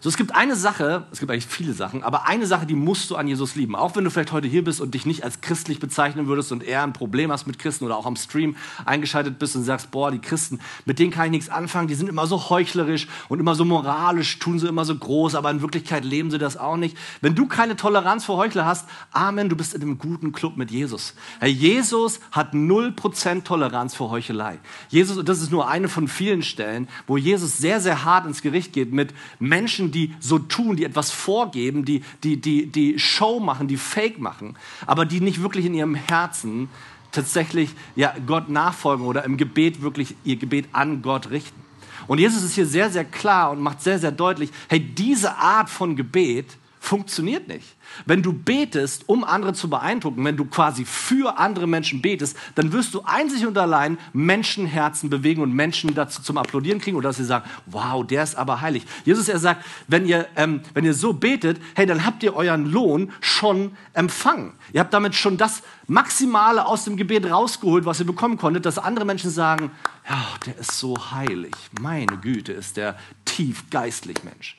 So, 0.00 0.08
es 0.08 0.16
gibt 0.16 0.34
eine 0.34 0.54
Sache, 0.54 1.06
es 1.10 1.18
gibt 1.18 1.30
eigentlich 1.30 1.46
viele 1.46 1.72
Sachen, 1.72 2.02
aber 2.02 2.26
eine 2.26 2.46
Sache, 2.46 2.66
die 2.66 2.74
musst 2.74 3.10
du 3.10 3.16
an 3.16 3.26
Jesus 3.26 3.56
lieben. 3.56 3.74
Auch 3.74 3.96
wenn 3.96 4.04
du 4.04 4.10
vielleicht 4.10 4.32
heute 4.32 4.46
hier 4.46 4.62
bist 4.62 4.80
und 4.80 4.94
dich 4.94 5.06
nicht 5.06 5.24
als 5.24 5.40
christlich 5.40 5.80
bezeichnen 5.80 6.26
würdest 6.26 6.52
und 6.52 6.62
eher 6.62 6.82
ein 6.82 6.92
Problem 6.92 7.32
hast 7.32 7.46
mit 7.46 7.58
Christen 7.58 7.84
oder 7.84 7.96
auch 7.96 8.06
am 8.06 8.16
Stream 8.16 8.56
eingeschaltet 8.84 9.38
bist 9.38 9.56
und 9.56 9.64
sagst, 9.64 9.90
boah, 9.90 10.10
die 10.10 10.20
Christen, 10.20 10.60
mit 10.84 10.98
denen 10.98 11.10
kann 11.10 11.26
ich 11.26 11.30
nichts 11.32 11.48
anfangen, 11.48 11.88
die 11.88 11.94
sind 11.94 12.08
immer 12.08 12.26
so 12.26 12.50
heuchlerisch 12.50 13.08
und 13.28 13.40
immer 13.40 13.54
so 13.54 13.64
moralisch, 13.64 14.38
tun 14.38 14.58
sie 14.58 14.68
immer 14.68 14.84
so 14.84 14.94
groß, 14.94 15.34
aber 15.34 15.50
in 15.50 15.62
Wirklichkeit 15.62 16.04
leben 16.04 16.30
sie 16.30 16.38
das 16.38 16.56
auch 16.56 16.76
nicht. 16.76 16.96
Wenn 17.20 17.34
du 17.34 17.46
keine 17.46 17.76
Toleranz 17.76 18.24
für 18.24 18.36
Heuchler 18.36 18.66
hast, 18.66 18.88
Amen, 19.12 19.48
du 19.48 19.56
bist 19.56 19.74
in 19.74 19.82
einem 19.82 19.98
guten 19.98 20.32
Club 20.32 20.56
mit 20.56 20.70
Jesus. 20.70 21.14
Herr 21.40 21.48
Jesus 21.48 22.20
hat 22.30 22.54
0% 22.54 23.42
Toleranz 23.42 23.94
für 23.94 24.10
Heuchelei. 24.10 24.58
Jesus, 24.88 25.16
und 25.16 25.28
das 25.28 25.42
ist 25.42 25.50
nur 25.50 25.68
eine 25.68 25.88
von 25.88 26.08
vielen 26.08 26.42
Stellen, 26.42 26.88
wo 27.06 27.16
Jesus 27.16 27.58
sehr, 27.58 27.80
sehr 27.80 28.04
hart 28.04 28.26
ins 28.26 28.42
Gericht 28.42 28.72
geht 28.72 28.92
mit 28.92 29.12
Menschen, 29.38 29.87
die 29.90 30.14
so 30.20 30.38
tun, 30.38 30.76
die 30.76 30.84
etwas 30.84 31.10
vorgeben, 31.10 31.84
die, 31.84 32.02
die, 32.22 32.40
die, 32.40 32.66
die 32.66 32.98
Show 32.98 33.40
machen, 33.40 33.68
die 33.68 33.76
Fake 33.76 34.18
machen, 34.18 34.56
aber 34.86 35.04
die 35.04 35.20
nicht 35.20 35.42
wirklich 35.42 35.66
in 35.66 35.74
ihrem 35.74 35.94
Herzen 35.94 36.68
tatsächlich 37.12 37.70
ja, 37.96 38.14
Gott 38.26 38.48
nachfolgen 38.48 39.06
oder 39.06 39.24
im 39.24 39.36
Gebet 39.36 39.82
wirklich 39.82 40.14
ihr 40.24 40.36
Gebet 40.36 40.66
an 40.72 41.02
Gott 41.02 41.30
richten. 41.30 41.60
Und 42.06 42.18
Jesus 42.18 42.42
ist 42.42 42.54
hier 42.54 42.66
sehr, 42.66 42.90
sehr 42.90 43.04
klar 43.04 43.50
und 43.50 43.60
macht 43.60 43.82
sehr, 43.82 43.98
sehr 43.98 44.12
deutlich, 44.12 44.50
hey, 44.68 44.80
diese 44.80 45.36
Art 45.36 45.68
von 45.68 45.96
Gebet 45.96 46.46
funktioniert 46.80 47.48
nicht. 47.48 47.76
Wenn 48.06 48.22
du 48.22 48.32
betest, 48.32 49.08
um 49.08 49.24
andere 49.24 49.54
zu 49.54 49.70
beeindrucken, 49.70 50.24
wenn 50.24 50.36
du 50.36 50.44
quasi 50.44 50.84
für 50.84 51.38
andere 51.38 51.66
Menschen 51.66 52.02
betest, 52.02 52.36
dann 52.54 52.72
wirst 52.72 52.94
du 52.94 53.02
einzig 53.02 53.46
und 53.46 53.56
allein 53.56 53.98
Menschenherzen 54.12 55.10
bewegen 55.10 55.42
und 55.42 55.52
Menschen 55.52 55.94
dazu 55.94 56.22
zum 56.22 56.38
Applaudieren 56.38 56.80
kriegen 56.80 56.96
oder 56.96 57.08
dass 57.08 57.16
sie 57.16 57.24
sagen, 57.24 57.48
wow, 57.66 58.06
der 58.06 58.22
ist 58.22 58.36
aber 58.36 58.60
heilig. 58.60 58.84
Jesus, 59.04 59.28
er 59.28 59.38
sagt, 59.38 59.64
wenn 59.86 60.06
ihr, 60.06 60.28
ähm, 60.36 60.60
wenn 60.74 60.84
ihr 60.84 60.94
so 60.94 61.12
betet, 61.12 61.60
hey, 61.74 61.86
dann 61.86 62.04
habt 62.04 62.22
ihr 62.22 62.34
euren 62.36 62.66
Lohn 62.66 63.12
schon 63.20 63.72
empfangen. 63.94 64.52
Ihr 64.72 64.80
habt 64.80 64.92
damit 64.92 65.14
schon 65.14 65.36
das 65.36 65.62
Maximale 65.86 66.66
aus 66.66 66.84
dem 66.84 66.96
Gebet 66.96 67.30
rausgeholt, 67.30 67.86
was 67.86 68.00
ihr 68.00 68.06
bekommen 68.06 68.36
konntet, 68.36 68.66
dass 68.66 68.78
andere 68.78 69.04
Menschen 69.06 69.30
sagen, 69.30 69.70
ja, 70.08 70.24
der 70.46 70.58
ist 70.58 70.78
so 70.78 70.94
heilig. 71.10 71.54
Meine 71.80 72.18
Güte, 72.18 72.52
ist 72.52 72.76
der 72.76 72.96
tief 73.24 73.70
geistlich 73.70 74.22
Mensch. 74.24 74.56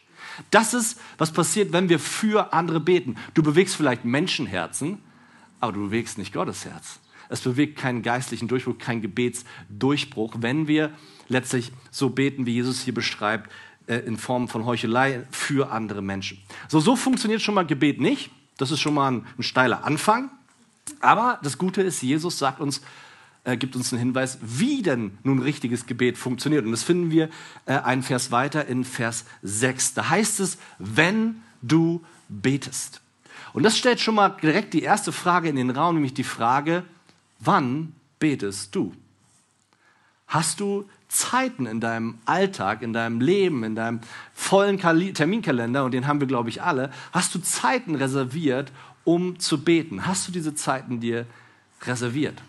Das 0.52 0.74
ist, 0.74 1.00
was 1.18 1.32
passiert, 1.32 1.74
wenn 1.74 1.90
wir 1.90 2.00
für 2.00 2.54
andere 2.54 2.80
beten. 2.80 3.16
Du 3.34 3.44
bewegst 3.44 3.76
vielleicht 3.76 4.06
Menschenherzen, 4.06 5.00
aber 5.60 5.74
du 5.74 5.86
bewegst 5.86 6.18
nicht 6.18 6.34
Gottes 6.34 6.66
Herz. 6.66 7.00
Es 7.30 7.42
bewegt 7.42 7.78
keinen 7.78 8.02
geistlichen 8.02 8.48
Durchbruch, 8.48 8.78
keinen 8.80 9.02
Gebetsdurchbruch, 9.02 10.36
wenn 10.40 10.68
wir 10.68 10.92
letztlich 11.28 11.72
so 11.92 12.10
beten, 12.10 12.46
wie 12.46 12.54
Jesus 12.54 12.82
hier 12.82 12.94
beschreibt, 12.94 13.52
äh, 13.86 13.98
in 13.98 14.18
Form 14.18 14.48
von 14.48 14.66
Heuchelei 14.66 15.26
für 15.30 15.72
andere 15.72 16.02
Menschen. 16.02 16.40
So, 16.68 16.80
so 16.80 16.96
funktioniert 16.96 17.42
schon 17.42 17.56
mal 17.56 17.66
Gebet 17.66 18.02
nicht. 18.02 18.32
Das 18.58 18.72
ist 18.72 18.80
schon 18.80 18.96
mal 18.96 19.12
ein, 19.12 19.26
ein 19.38 19.44
steiler 19.44 19.84
Anfang. 19.84 20.32
Aber 21.02 21.40
das 21.44 21.58
Gute 21.58 21.82
ist, 21.82 22.02
Jesus 22.02 22.40
sagt 22.40 22.60
uns, 22.60 22.82
äh, 23.44 23.58
gibt 23.58 23.76
uns 23.76 23.92
einen 23.92 24.00
Hinweis, 24.00 24.38
wie 24.42 24.82
denn 24.82 25.18
nun 25.24 25.40
richtiges 25.40 25.86
Gebet 25.86 26.18
funktioniert. 26.18 26.66
Und 26.66 26.72
das 26.72 26.84
finden 26.84 27.12
wir 27.12 27.30
äh, 27.66 27.74
einen 27.74 28.04
Vers 28.04 28.32
weiter 28.32 28.66
in 28.68 28.84
Vers 28.84 29.26
6. 29.44 29.94
Da 29.94 30.10
heißt 30.10 30.40
es, 30.40 30.58
wenn 30.78 31.42
du 31.62 32.04
betest. 32.28 33.02
Und 33.54 33.64
das 33.64 33.78
stellt 33.78 34.00
schon 34.00 34.16
mal 34.16 34.30
direkt 34.30 34.74
die 34.74 34.84
erste 34.84 35.12
Frage 35.12 35.50
in 35.50 35.56
den 35.56 35.72
Raum, 35.72 35.96
nämlich 35.96 36.14
die 36.14 36.24
Frage, 36.24 36.84
wann 37.40 37.94
betest 38.20 38.76
du? 38.76 38.94
Hast 40.28 40.60
du 40.60 40.88
Zeiten 41.08 41.66
in 41.66 41.80
deinem 41.80 42.20
Alltag, 42.26 42.84
in 42.84 42.94
deinem 42.94 43.20
Leben, 43.20 43.64
in 43.64 43.74
deinem 43.74 44.00
vollen 44.34 44.78
Terminkalender, 44.78 45.84
und 45.84 45.92
den 45.92 46.06
haben 46.06 46.20
wir, 46.20 46.28
glaube 46.28 46.50
ich, 46.50 46.62
alle, 46.62 46.92
hast 47.12 47.34
du 47.34 47.40
Zeiten 47.40 47.96
reserviert, 47.96 48.72
um 49.04 49.40
zu 49.40 49.64
beten? 49.64 50.06
Hast 50.06 50.28
du 50.28 50.32
diese 50.32 50.54
Zeiten 50.54 51.00
dir 51.00 51.26
reserviert? 51.82 52.44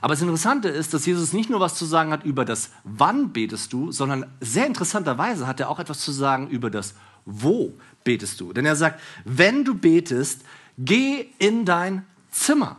Aber 0.00 0.14
das 0.14 0.22
Interessante 0.22 0.68
ist, 0.68 0.92
dass 0.94 1.06
Jesus 1.06 1.32
nicht 1.32 1.50
nur 1.50 1.60
was 1.60 1.74
zu 1.74 1.84
sagen 1.84 2.10
hat 2.10 2.24
über 2.24 2.44
das 2.44 2.70
Wann 2.84 3.32
betest 3.32 3.72
du, 3.72 3.92
sondern 3.92 4.26
sehr 4.40 4.66
interessanterweise 4.66 5.46
hat 5.46 5.60
er 5.60 5.70
auch 5.70 5.78
etwas 5.78 6.00
zu 6.00 6.12
sagen 6.12 6.48
über 6.48 6.70
das 6.70 6.94
Wo 7.24 7.72
betest 8.02 8.40
du. 8.40 8.52
Denn 8.52 8.66
er 8.66 8.76
sagt, 8.76 9.00
wenn 9.24 9.64
du 9.64 9.74
betest, 9.74 10.42
geh 10.78 11.26
in 11.38 11.64
dein 11.64 12.04
Zimmer. 12.30 12.76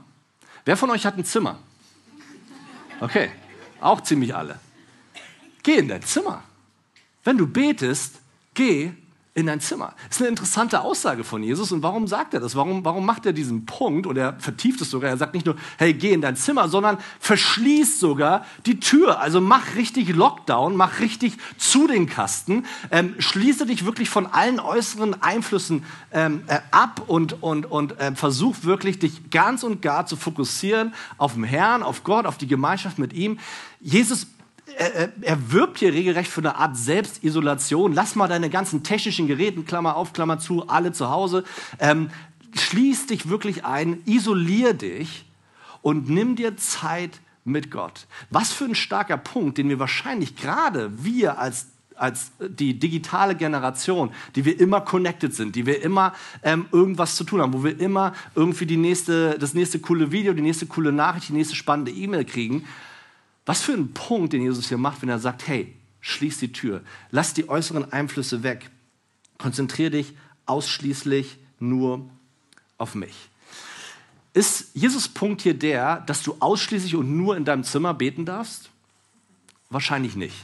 Wer 0.66 0.78
von 0.78 0.90
euch 0.90 1.06
hat 1.06 1.18
ein 1.18 1.26
Zimmer? 1.26 1.60
Okay, 3.00 3.30
auch 3.82 4.02
ziemlich 4.02 4.36
alle. 4.36 4.60
Geh 5.64 5.78
in 5.78 5.88
dein 5.88 6.02
Zimmer. 6.04 6.44
Wenn 7.24 7.38
du 7.38 7.48
betest, 7.48 8.20
geh 8.54 8.94
in 9.36 9.48
dein 9.48 9.60
Zimmer. 9.60 9.94
Das 10.08 10.16
ist 10.16 10.22
eine 10.22 10.30
interessante 10.30 10.80
Aussage 10.80 11.26
von 11.26 11.44
Jesus. 11.44 11.74
Und 11.74 11.84
warum 11.84 12.08
sagt 12.08 12.34
er 12.34 12.40
das? 12.40 12.56
Warum, 12.56 12.86
warum 12.86 13.06
macht 13.06 13.26
er 13.26 13.34
diesen 13.34 13.66
Punkt? 13.66 14.08
Und 14.08 14.18
er 14.18 14.40
vertieft 14.40 14.80
es 14.80 14.90
sogar. 14.90 15.10
Er 15.10 15.18
sagt 15.18 15.34
nicht 15.34 15.46
nur, 15.46 15.58
hey, 15.78 15.94
geh 15.94 16.14
in 16.14 16.22
dein 16.22 16.38
Zimmer, 16.38 16.70
sondern 16.70 16.98
verschließ 17.20 18.00
sogar 18.00 18.46
die 18.66 18.80
Tür. 18.80 19.20
Also 19.20 19.42
mach 19.42 19.76
richtig 19.76 20.16
Lockdown, 20.16 20.78
mach 20.78 21.02
richtig 21.02 21.34
zu 21.58 21.86
den 21.86 22.08
Kasten. 22.08 22.66
Ähm, 22.92 23.16
schließe 23.20 23.66
dich 23.66 23.86
wirklich 23.86 24.10
von 24.10 24.26
allen 24.26 24.62
äußeren 24.62 25.22
Einflüssen 25.22 25.84
ähm, 26.14 26.44
äh, 26.48 26.60
ab 26.72 27.02
und, 27.08 27.44
und, 27.44 27.70
und 27.70 28.00
äh, 28.00 28.16
versuch 28.16 28.56
wirklich, 28.62 29.00
dich 29.00 29.32
ganz 29.32 29.64
und 29.64 29.82
gar 29.82 30.06
zu 30.06 30.16
fokussieren 30.16 30.94
auf 31.18 31.34
den 31.34 31.44
Herrn, 31.44 31.84
auf 31.84 32.06
Gott, 32.06 32.26
auf 32.26 32.38
die 32.38 32.48
Gemeinschaft 32.48 33.00
mit 33.00 33.12
ihm. 33.12 33.38
Jesus 33.82 34.28
er, 35.22 35.52
wirbt 35.52 35.80
hier 35.80 35.94
regelrecht 35.94 36.30
für 36.30 36.42
eine 36.42 36.56
Art 36.56 36.78
Selbstisolation. 36.78 37.94
Lass 37.94 38.16
mal 38.16 38.28
deine 38.28 38.50
ganzen 38.50 38.84
technischen 38.84 39.28
Geräte, 39.28 39.62
Klammer 39.64 39.96
auf, 39.96 40.14
Klammer 40.14 40.40
zu, 40.40 40.68
alle 40.68 40.92
zu 40.92 41.10
Hause. 41.10 41.44
Ähm, 41.80 42.10
schließ 42.56 43.08
dich 43.08 43.30
wirklich 43.30 43.66
ein, 43.66 44.02
isolier 44.06 44.74
dich 44.74 45.26
und 45.82 46.10
nimm 46.10 46.36
dir 46.36 46.58
Zeit 46.58 47.20
mit 47.44 47.70
Gott. 47.70 48.08
Was 48.32 48.52
für 48.52 48.66
ein 48.66 48.76
starker 48.76 49.18
Punkt, 49.18 49.58
den 49.58 49.70
wir 49.70 49.80
wahrscheinlich 49.80 50.36
gerade 50.36 50.92
wir 51.04 51.40
als 51.40 51.68
als 51.98 52.32
die 52.42 52.78
digitale 52.78 53.36
Generation, 53.36 54.12
die 54.36 54.44
wir 54.44 54.60
immer 54.60 54.82
connected 54.82 55.34
sind, 55.34 55.56
die 55.56 55.66
wir 55.66 55.82
immer 55.82 56.14
ähm, 56.44 56.66
irgendwas 56.74 57.16
zu 57.16 57.24
tun 57.24 57.42
haben, 57.42 57.54
wo 57.54 57.64
wir 57.64 57.80
immer 57.80 58.14
irgendwie 58.36 58.66
die 58.66 58.76
nächste, 58.76 59.40
das 59.40 59.54
nächste 59.54 59.80
coole 59.80 60.12
Video, 60.12 60.34
die 60.34 60.42
nächste 60.42 60.66
coole 60.66 60.92
Nachricht, 60.92 61.30
die 61.30 61.34
nächste 61.34 61.56
spannende 61.56 61.94
E-Mail 61.94 62.26
kriegen. 62.26 62.68
Was 63.46 63.62
für 63.62 63.74
ein 63.74 63.94
Punkt, 63.94 64.34
den 64.34 64.42
Jesus 64.42 64.68
hier 64.68 64.78
macht, 64.78 65.02
wenn 65.02 65.10
er 65.10 65.20
sagt, 65.20 65.48
hey, 65.48 65.76
schließ 66.02 66.40
die 66.40 66.52
Tür, 66.52 66.82
lass 67.12 67.34
die 67.34 67.50
äußeren 67.50 67.92
Einflüsse 67.92 68.44
weg, 68.44 68.70
konzentriere 69.38 69.92
dich 69.92 70.14
ausschließlich 70.46 71.38
nur 71.60 72.10
auf 72.78 72.96
mich. 72.96 73.30
Ist 74.34 74.72
Jesus 74.74 75.08
Punkt 75.08 75.42
hier 75.42 75.54
der, 75.54 76.02
dass 76.02 76.22
du 76.22 76.36
ausschließlich 76.40 76.96
und 76.96 77.16
nur 77.16 77.38
in 77.38 77.46
deinem 77.46 77.64
Zimmer 77.64 77.94
beten 77.94 78.26
darfst? 78.26 78.70
Wahrscheinlich 79.70 80.16
nicht. 80.16 80.36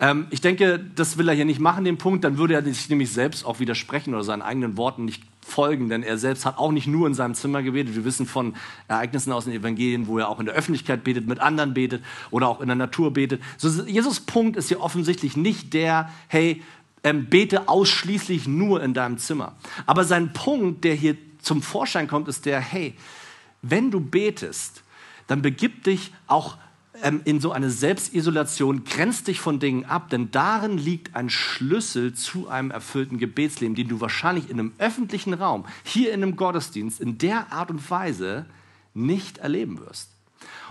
Ähm, 0.00 0.26
ich 0.30 0.40
denke, 0.40 0.80
das 0.96 1.18
will 1.18 1.28
er 1.28 1.34
hier 1.34 1.44
nicht 1.44 1.60
machen, 1.60 1.84
den 1.84 1.98
Punkt. 1.98 2.24
Dann 2.24 2.38
würde 2.38 2.54
er 2.54 2.64
sich 2.64 2.88
nämlich 2.88 3.12
selbst 3.12 3.44
auch 3.44 3.60
widersprechen 3.60 4.14
oder 4.14 4.24
seinen 4.24 4.42
eigenen 4.42 4.76
Worten 4.76 5.04
nicht 5.04 5.22
folgen, 5.42 5.88
denn 5.88 6.02
er 6.02 6.16
selbst 6.16 6.46
hat 6.46 6.58
auch 6.58 6.72
nicht 6.72 6.86
nur 6.86 7.06
in 7.06 7.14
seinem 7.14 7.34
Zimmer 7.34 7.62
gebetet. 7.62 7.94
Wir 7.94 8.04
wissen 8.04 8.26
von 8.26 8.54
Ereignissen 8.88 9.32
aus 9.32 9.44
den 9.44 9.52
Evangelien, 9.52 10.06
wo 10.06 10.18
er 10.18 10.28
auch 10.28 10.40
in 10.40 10.46
der 10.46 10.54
Öffentlichkeit 10.54 11.04
betet, 11.04 11.26
mit 11.26 11.40
anderen 11.40 11.74
betet 11.74 12.02
oder 12.30 12.48
auch 12.48 12.60
in 12.60 12.68
der 12.68 12.76
Natur 12.76 13.12
betet. 13.12 13.42
So, 13.58 13.82
Jesus 13.84 14.20
Punkt 14.20 14.56
ist 14.56 14.68
hier 14.68 14.80
offensichtlich 14.80 15.36
nicht 15.36 15.74
der, 15.74 16.10
hey, 16.28 16.62
ähm, 17.02 17.26
bete 17.26 17.68
ausschließlich 17.68 18.46
nur 18.46 18.82
in 18.82 18.94
deinem 18.94 19.18
Zimmer. 19.18 19.56
Aber 19.86 20.04
sein 20.04 20.32
Punkt, 20.32 20.84
der 20.84 20.94
hier 20.94 21.16
zum 21.40 21.62
Vorschein 21.62 22.08
kommt, 22.08 22.28
ist 22.28 22.46
der, 22.46 22.60
hey, 22.60 22.94
wenn 23.62 23.90
du 23.90 24.00
betest, 24.00 24.82
dann 25.26 25.42
begib 25.42 25.84
dich 25.84 26.12
auch 26.26 26.56
ähm, 27.02 27.20
in 27.24 27.40
so 27.40 27.52
eine 27.52 27.70
Selbstisolation, 27.70 28.84
grenzt 28.84 29.28
dich 29.28 29.40
von 29.40 29.58
Dingen 29.58 29.84
ab, 29.84 30.10
denn 30.10 30.30
darin 30.30 30.78
liegt 30.78 31.16
ein 31.16 31.30
Schlüssel 31.30 32.14
zu 32.14 32.48
einem 32.48 32.70
erfüllten 32.70 33.18
Gebetsleben, 33.18 33.74
den 33.74 33.88
du 33.88 34.00
wahrscheinlich 34.00 34.50
in 34.50 34.58
einem 34.58 34.72
öffentlichen 34.78 35.34
Raum, 35.34 35.66
hier 35.84 36.12
in 36.12 36.22
einem 36.22 36.36
Gottesdienst, 36.36 37.00
in 37.00 37.18
der 37.18 37.52
Art 37.52 37.70
und 37.70 37.90
Weise 37.90 38.46
nicht 38.94 39.38
erleben 39.38 39.80
wirst. 39.80 40.10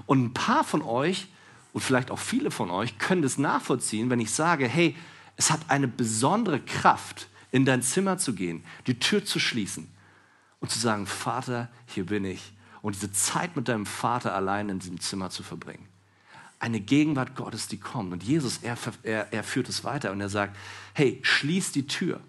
Und 0.06 0.24
ein 0.24 0.34
paar 0.34 0.64
von 0.64 0.82
euch 0.82 1.28
und 1.74 1.82
vielleicht 1.82 2.12
auch 2.12 2.20
viele 2.20 2.52
von 2.52 2.70
euch 2.72 2.98
können 2.98 3.22
das 3.22 3.38
nachvollziehen, 3.38 4.10
wenn 4.10 4.20
ich 4.20 4.32
sage, 4.32 4.68
hey, 4.68 4.96
es 5.36 5.52
hat 5.52 5.62
eine 5.68 5.88
besondere 5.88 6.60
Kraft, 6.60 7.28
in 7.52 7.66
dein 7.66 7.82
Zimmer 7.82 8.18
zu 8.18 8.34
gehen, 8.34 8.64
die 8.86 9.00
Tür 9.00 9.26
zu 9.26 9.40
schließen 9.40 9.88
und 10.60 10.70
zu 10.70 10.78
sagen, 10.78 11.08
Vater, 11.08 11.70
hier 11.88 12.06
bin 12.06 12.26
ich. 12.26 12.54
Und 12.82 12.96
diese 12.96 13.12
Zeit 13.12 13.56
mit 13.56 13.68
deinem 13.68 13.86
Vater 13.86 14.36
allein 14.36 14.70
in 14.70 14.80
diesem 14.80 15.00
Zimmer 15.00 15.30
zu 15.30 15.44
verbringen 15.44 15.89
eine 16.60 16.82
Gegenwart 16.82 17.36
Gottes, 17.36 17.68
die 17.68 17.78
kommt. 17.78 18.12
Und 18.12 18.24
Jesus, 18.24 18.60
er, 18.62 18.78
er, 19.04 19.34
er 19.34 19.44
führt 19.44 19.70
es 19.70 19.84
weiter 19.84 20.12
und 20.12 20.22
er 20.22 20.30
sagt, 20.30 20.56
hey, 20.94 21.20
schließ 21.22 21.72
die 21.72 21.88
Tür 21.88 22.20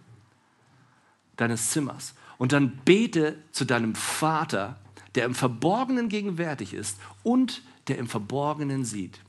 deines 1.37 1.71
Zimmers 1.71 2.15
und 2.39 2.53
dann 2.53 2.79
bete 2.85 3.37
zu 3.51 3.65
deinem 3.65 3.95
Vater, 3.95 4.79
der 5.15 5.25
im 5.25 5.35
Verborgenen 5.35 6.09
gegenwärtig 6.09 6.75
ist 6.75 6.99
und 7.23 7.63
der 7.89 7.99
im 7.99 8.07
Verborgenen 8.07 8.85
sieht. 8.85 9.21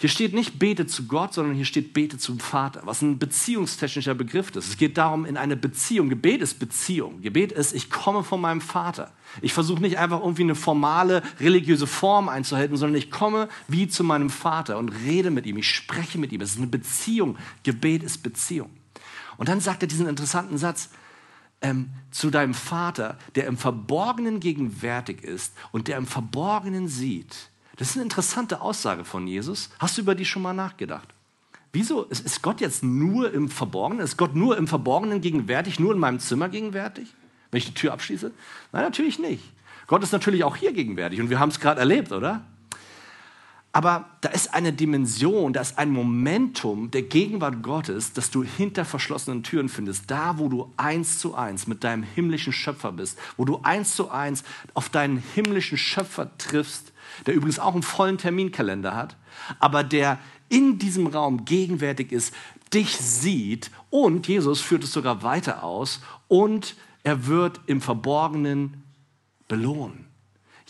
Hier 0.00 0.08
steht 0.08 0.32
nicht 0.32 0.58
bete 0.58 0.86
zu 0.86 1.06
Gott, 1.08 1.34
sondern 1.34 1.54
hier 1.54 1.66
steht 1.66 1.92
bete 1.92 2.16
zum 2.16 2.40
Vater, 2.40 2.80
was 2.86 3.02
ein 3.02 3.18
beziehungstechnischer 3.18 4.14
Begriff 4.14 4.48
ist. 4.56 4.68
Es 4.68 4.76
geht 4.78 4.96
darum, 4.96 5.26
in 5.26 5.36
eine 5.36 5.58
Beziehung. 5.58 6.08
Gebet 6.08 6.40
ist 6.40 6.58
Beziehung. 6.58 7.20
Gebet 7.20 7.52
ist, 7.52 7.74
ich 7.74 7.90
komme 7.90 8.24
von 8.24 8.40
meinem 8.40 8.62
Vater. 8.62 9.12
Ich 9.42 9.52
versuche 9.52 9.82
nicht 9.82 9.98
einfach 9.98 10.20
irgendwie 10.20 10.44
eine 10.44 10.54
formale 10.54 11.22
religiöse 11.38 11.86
Form 11.86 12.30
einzuhalten, 12.30 12.78
sondern 12.78 12.96
ich 12.96 13.10
komme 13.10 13.50
wie 13.68 13.88
zu 13.88 14.02
meinem 14.02 14.30
Vater 14.30 14.78
und 14.78 14.88
rede 14.88 15.30
mit 15.30 15.44
ihm. 15.44 15.58
Ich 15.58 15.68
spreche 15.68 16.16
mit 16.16 16.32
ihm. 16.32 16.40
Es 16.40 16.52
ist 16.52 16.56
eine 16.56 16.68
Beziehung. 16.68 17.36
Gebet 17.62 18.02
ist 18.02 18.22
Beziehung. 18.22 18.70
Und 19.36 19.50
dann 19.50 19.60
sagt 19.60 19.82
er 19.82 19.86
diesen 19.86 20.08
interessanten 20.08 20.56
Satz, 20.56 20.88
ähm, 21.60 21.90
zu 22.10 22.30
deinem 22.30 22.54
Vater, 22.54 23.18
der 23.34 23.46
im 23.46 23.58
Verborgenen 23.58 24.40
gegenwärtig 24.40 25.22
ist 25.22 25.52
und 25.72 25.88
der 25.88 25.98
im 25.98 26.06
Verborgenen 26.06 26.88
sieht. 26.88 27.49
Das 27.80 27.88
ist 27.88 27.96
eine 27.96 28.02
interessante 28.02 28.60
Aussage 28.60 29.06
von 29.06 29.26
Jesus. 29.26 29.70
Hast 29.78 29.96
du 29.96 30.02
über 30.02 30.14
die 30.14 30.26
schon 30.26 30.42
mal 30.42 30.52
nachgedacht? 30.52 31.08
Wieso 31.72 32.02
ist 32.02 32.42
Gott 32.42 32.60
jetzt 32.60 32.84
nur 32.84 33.32
im 33.32 33.48
Verborgenen? 33.48 34.04
Ist 34.04 34.18
Gott 34.18 34.36
nur 34.36 34.58
im 34.58 34.68
Verborgenen 34.68 35.22
gegenwärtig, 35.22 35.80
nur 35.80 35.94
in 35.94 35.98
meinem 35.98 36.18
Zimmer 36.18 36.50
gegenwärtig, 36.50 37.14
wenn 37.50 37.56
ich 37.56 37.64
die 37.64 37.72
Tür 37.72 37.94
abschließe? 37.94 38.32
Nein, 38.72 38.82
natürlich 38.82 39.18
nicht. 39.18 39.42
Gott 39.86 40.02
ist 40.02 40.12
natürlich 40.12 40.44
auch 40.44 40.56
hier 40.56 40.74
gegenwärtig 40.74 41.22
und 41.22 41.30
wir 41.30 41.40
haben 41.40 41.48
es 41.48 41.58
gerade 41.58 41.80
erlebt, 41.80 42.12
oder? 42.12 42.42
Aber 43.72 44.10
da 44.20 44.28
ist 44.28 44.52
eine 44.52 44.74
Dimension, 44.74 45.54
da 45.54 45.62
ist 45.62 45.78
ein 45.78 45.88
Momentum 45.88 46.90
der 46.90 47.02
Gegenwart 47.02 47.62
Gottes, 47.62 48.12
das 48.12 48.30
du 48.30 48.44
hinter 48.44 48.84
verschlossenen 48.84 49.42
Türen 49.42 49.70
findest. 49.70 50.10
Da, 50.10 50.36
wo 50.36 50.50
du 50.50 50.70
eins 50.76 51.18
zu 51.18 51.34
eins 51.34 51.66
mit 51.66 51.82
deinem 51.82 52.02
himmlischen 52.02 52.52
Schöpfer 52.52 52.92
bist, 52.92 53.18
wo 53.38 53.46
du 53.46 53.60
eins 53.62 53.96
zu 53.96 54.10
eins 54.10 54.44
auf 54.74 54.90
deinen 54.90 55.22
himmlischen 55.34 55.78
Schöpfer 55.78 56.36
triffst 56.36 56.89
der 57.26 57.34
übrigens 57.34 57.58
auch 57.58 57.74
einen 57.74 57.82
vollen 57.82 58.18
Terminkalender 58.18 58.94
hat, 58.94 59.16
aber 59.58 59.84
der 59.84 60.18
in 60.48 60.78
diesem 60.78 61.06
Raum 61.06 61.44
gegenwärtig 61.44 62.12
ist, 62.12 62.34
dich 62.72 62.96
sieht 62.96 63.70
und 63.88 64.28
Jesus 64.28 64.60
führt 64.60 64.84
es 64.84 64.92
sogar 64.92 65.22
weiter 65.22 65.64
aus 65.64 66.00
und 66.28 66.76
er 67.02 67.26
wird 67.26 67.60
im 67.66 67.80
Verborgenen 67.80 68.82
belohnen. 69.48 70.10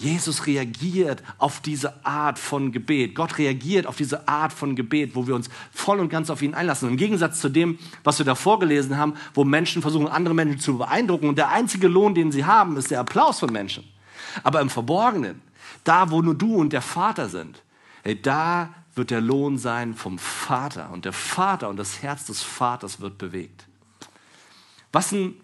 Jesus 0.00 0.47
reagiert 0.47 1.23
auf 1.37 1.61
diese 1.61 2.06
Art 2.06 2.38
von 2.38 2.73
Gebet. 2.73 3.14
Gott 3.14 3.37
reagiert 3.37 3.87
auf 3.87 3.97
diese 3.97 4.26
Art 4.26 4.50
von 4.50 4.75
Gebet, 4.75 5.14
wo 5.14 5.26
wir 5.26 5.35
uns 5.35 5.50
voll 5.73 6.00
und 6.00 6.09
ganz 6.09 6.30
auf 6.30 6.40
ihn 6.40 6.54
einlassen. 6.54 6.88
Im 6.88 6.97
Gegensatz 6.97 7.40
zu 7.40 7.50
dem, 7.50 7.78
was 8.02 8.18
wir 8.18 8.25
davor 8.25 8.59
gelesen 8.59 8.97
haben, 8.97 9.14
wo 9.35 9.44
Menschen 9.44 9.82
versuchen, 9.82 10.09
andere 10.09 10.35
Menschen 10.35 10.59
zu 10.59 10.78
beeindrucken 10.78 11.28
und 11.28 11.37
der 11.37 11.50
einzige 11.50 11.87
Lohn, 11.87 12.14
den 12.14 12.32
sie 12.32 12.47
haben, 12.47 12.78
ist 12.78 12.90
der 12.90 13.00
Applaus 13.00 13.40
von 13.40 13.52
Menschen. 13.52 13.85
Aber 14.42 14.62
im 14.62 14.70
Verborgenen 14.70 15.42
da, 15.85 16.11
wo 16.11 16.23
nur 16.23 16.35
du 16.35 16.57
und 16.57 16.73
der 16.73 16.83
Vater 16.83 17.29
sind, 17.29 17.62
hey, 18.03 18.21
da 18.21 18.75
wird 18.95 19.11
der 19.11 19.21
Lohn 19.21 19.59
sein 19.59 19.95
vom 19.95 20.19
Vater. 20.19 20.91
Und 20.91 21.05
der 21.05 21.12
Vater 21.12 21.69
und 21.69 21.77
das 21.77 22.03
Herz 22.03 22.27
des 22.27 22.43
Vaters 22.43 23.00
wird 23.00 23.19
bewegt. 23.19 23.67
Was 24.93 25.12
ein 25.12 25.35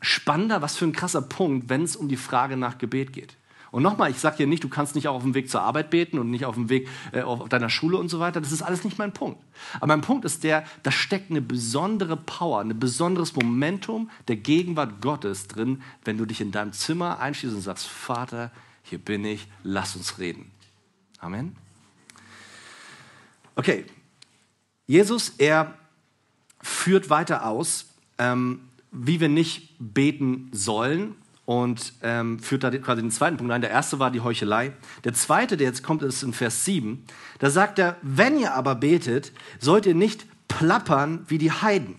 spannender, 0.00 0.62
was 0.62 0.76
für 0.76 0.84
ein 0.84 0.92
krasser 0.92 1.22
Punkt, 1.22 1.68
wenn 1.68 1.82
es 1.82 1.96
um 1.96 2.08
die 2.08 2.16
Frage 2.16 2.56
nach 2.56 2.78
Gebet 2.78 3.12
geht. 3.12 3.36
Und 3.72 3.82
nochmal, 3.82 4.10
ich 4.10 4.18
sage 4.18 4.36
hier 4.36 4.46
nicht, 4.46 4.62
du 4.62 4.68
kannst 4.68 4.94
nicht 4.94 5.08
auch 5.08 5.14
auf 5.14 5.22
dem 5.22 5.32
Weg 5.32 5.48
zur 5.48 5.62
Arbeit 5.62 5.88
beten 5.88 6.18
und 6.18 6.30
nicht 6.30 6.44
auf 6.44 6.56
dem 6.56 6.68
Weg 6.68 6.88
äh, 7.12 7.22
auf 7.22 7.48
deiner 7.48 7.70
Schule 7.70 7.96
und 7.96 8.10
so 8.10 8.20
weiter. 8.20 8.38
Das 8.38 8.52
ist 8.52 8.60
alles 8.60 8.84
nicht 8.84 8.98
mein 8.98 9.12
Punkt. 9.12 9.42
Aber 9.76 9.86
mein 9.86 10.02
Punkt 10.02 10.26
ist 10.26 10.44
der, 10.44 10.64
da 10.82 10.92
steckt 10.92 11.30
eine 11.30 11.40
besondere 11.40 12.18
Power, 12.18 12.60
ein 12.60 12.78
besonderes 12.78 13.34
Momentum 13.34 14.10
der 14.28 14.36
Gegenwart 14.36 15.00
Gottes 15.00 15.48
drin, 15.48 15.80
wenn 16.04 16.18
du 16.18 16.26
dich 16.26 16.42
in 16.42 16.52
deinem 16.52 16.74
Zimmer 16.74 17.18
einschließt 17.18 17.54
und 17.54 17.62
sagst, 17.62 17.86
Vater, 17.88 18.50
hier 18.82 18.98
bin 18.98 19.24
ich, 19.24 19.46
lass 19.62 19.96
uns 19.96 20.18
reden. 20.18 20.50
Amen. 21.18 21.56
Okay, 23.54 23.84
Jesus, 24.86 25.34
er 25.38 25.74
führt 26.60 27.10
weiter 27.10 27.46
aus, 27.46 27.86
ähm, 28.18 28.60
wie 28.90 29.20
wir 29.20 29.28
nicht 29.28 29.74
beten 29.78 30.48
sollen 30.52 31.14
und 31.44 31.94
ähm, 32.02 32.38
führt 32.38 32.64
da 32.64 32.70
quasi 32.70 33.02
den 33.02 33.10
zweiten 33.10 33.36
Punkt 33.36 33.52
ein. 33.52 33.60
Der 33.60 33.70
erste 33.70 33.98
war 33.98 34.10
die 34.10 34.20
Heuchelei. 34.20 34.72
Der 35.04 35.14
zweite, 35.14 35.56
der 35.56 35.68
jetzt 35.68 35.82
kommt, 35.82 36.02
ist 36.02 36.22
in 36.22 36.32
Vers 36.32 36.64
7. 36.64 37.04
Da 37.38 37.50
sagt 37.50 37.78
er, 37.78 37.96
wenn 38.02 38.38
ihr 38.38 38.54
aber 38.54 38.74
betet, 38.74 39.32
sollt 39.58 39.86
ihr 39.86 39.94
nicht 39.94 40.26
plappern 40.48 41.24
wie 41.28 41.38
die 41.38 41.52
Heiden. 41.52 41.96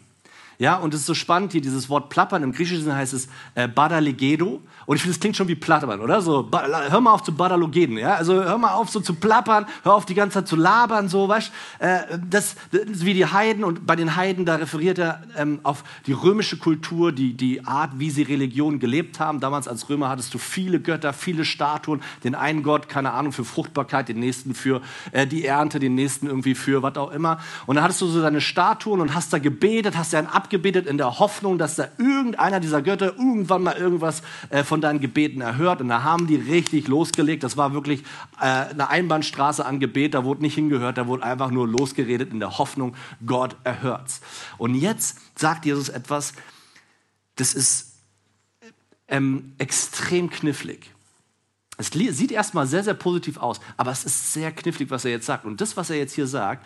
Ja, 0.64 0.78
und 0.78 0.94
es 0.94 1.02
ist 1.02 1.08
so 1.08 1.14
spannend 1.14 1.52
hier, 1.52 1.60
dieses 1.60 1.90
Wort 1.90 2.08
plappern. 2.08 2.42
Im 2.42 2.54
Griechischen 2.54 2.96
heißt 2.96 3.12
es 3.12 3.28
äh, 3.54 3.68
badalegedo. 3.68 4.62
Und 4.86 4.96
ich 4.96 5.02
finde, 5.02 5.14
es 5.14 5.20
klingt 5.20 5.36
schon 5.36 5.50
wie 5.50 5.56
plappern, 5.56 6.00
oder? 6.00 6.22
So, 6.22 6.50
hör 6.54 7.02
mal 7.02 7.12
auf 7.12 7.22
zu 7.22 7.34
badalogeden, 7.34 7.98
ja? 7.98 8.16
Also 8.16 8.36
hör 8.36 8.58
mal 8.58 8.72
auf 8.72 8.90
so 8.90 9.02
zu 9.02 9.16
plappern, 9.16 9.66
hör 9.84 9.94
auf 9.94 10.06
die 10.06 10.14
ganze 10.14 10.36
Zeit 10.36 10.48
zu 10.48 10.56
labern, 10.56 11.10
so, 11.10 11.28
weißt 11.28 11.52
äh, 11.80 12.18
das, 12.30 12.56
das 12.72 12.84
ist 12.84 13.06
wie 13.06 13.14
die 13.14 13.26
Heiden. 13.26 13.66
Und 13.66 13.86
bei 13.86 13.98
den 13.98 14.16
Heiden, 14.16 14.46
da 14.46 14.56
referiert 14.56 15.00
er 15.00 15.24
ähm, 15.36 15.60
auf 15.64 15.84
die 16.08 16.14
römische 16.14 16.56
Kultur, 16.56 17.12
die, 17.12 17.34
die 17.34 17.66
Art, 17.66 18.00
wie 18.00 18.10
sie 18.10 18.22
Religion 18.22 18.80
gelebt 18.80 19.20
haben. 19.20 19.42
Damals 19.42 19.68
als 19.68 19.90
Römer 19.90 20.08
hattest 20.08 20.34
du 20.34 20.38
viele 20.38 20.80
Götter, 20.80 21.12
viele 21.12 21.44
Statuen. 21.44 22.02
Den 22.24 22.36
einen 22.36 22.64
Gott, 22.64 22.88
keine 22.88 23.12
Ahnung, 23.12 23.34
für 23.34 23.44
Fruchtbarkeit, 23.44 24.08
den 24.08 24.20
nächsten 24.20 24.56
für 24.56 24.82
äh, 25.12 25.28
die 25.28 25.46
Ernte, 25.46 25.80
den 25.80 25.96
nächsten 25.96 26.28
irgendwie 26.28 26.56
für 26.56 26.82
was 26.84 26.96
auch 26.96 27.12
immer. 27.12 27.40
Und 27.66 27.76
dann 27.76 27.84
hattest 27.84 28.00
du 28.00 28.08
so 28.08 28.22
deine 28.22 28.40
Statuen 28.40 29.02
und 29.02 29.14
hast 29.14 29.34
da 29.34 29.40
gebetet, 29.40 29.98
hast 29.98 30.14
ja 30.14 30.20
einen 30.20 30.30
abgebetet 30.54 30.86
in 30.86 31.00
der 31.00 31.18
Hoffnung, 31.18 31.58
dass 31.58 31.76
da 31.76 31.88
irgendeiner 31.98 32.60
dieser 32.60 32.84
Götter 32.84 33.18
irgendwann 33.18 33.64
mal 33.64 33.76
irgendwas 33.76 34.22
äh, 34.52 34.64
von 34.64 34.82
deinen 34.82 35.00
Gebeten 35.00 35.42
erhört. 35.42 35.82
Und 35.82 35.88
da 35.88 36.04
haben 36.04 36.28
die 36.28 36.36
richtig 36.36 36.88
losgelegt. 36.88 37.44
Das 37.44 37.58
war 37.58 37.74
wirklich 37.74 38.02
äh, 38.40 38.46
eine 38.46 38.88
Einbahnstraße 38.90 39.66
an 39.66 39.80
Gebet. 39.80 40.14
Da 40.14 40.24
wurde 40.24 40.44
nicht 40.44 40.54
hingehört, 40.54 41.00
da 41.00 41.08
wurde 41.08 41.24
einfach 41.24 41.50
nur 41.50 41.68
losgeredet 41.68 42.32
in 42.32 42.40
der 42.40 42.60
Hoffnung, 42.60 42.96
Gott 43.26 43.56
erhört's. 43.64 44.22
Und 44.60 44.76
jetzt 44.76 45.18
sagt 45.36 45.66
Jesus 45.66 45.90
etwas, 45.90 46.34
das 47.36 47.56
ist 47.56 47.94
ähm, 49.08 49.54
extrem 49.58 50.30
knifflig. 50.30 50.92
Es 51.78 51.88
sieht 51.88 52.32
erstmal 52.32 52.68
sehr, 52.68 52.84
sehr 52.84 52.94
positiv 52.94 53.38
aus, 53.38 53.60
aber 53.78 53.90
es 53.90 54.06
ist 54.06 54.34
sehr 54.34 54.52
knifflig, 54.52 54.92
was 54.92 55.04
er 55.04 55.12
jetzt 55.12 55.26
sagt. 55.26 55.46
Und 55.46 55.60
das, 55.60 55.76
was 55.76 55.90
er 55.90 55.98
jetzt 55.98 56.14
hier 56.14 56.28
sagt, 56.28 56.64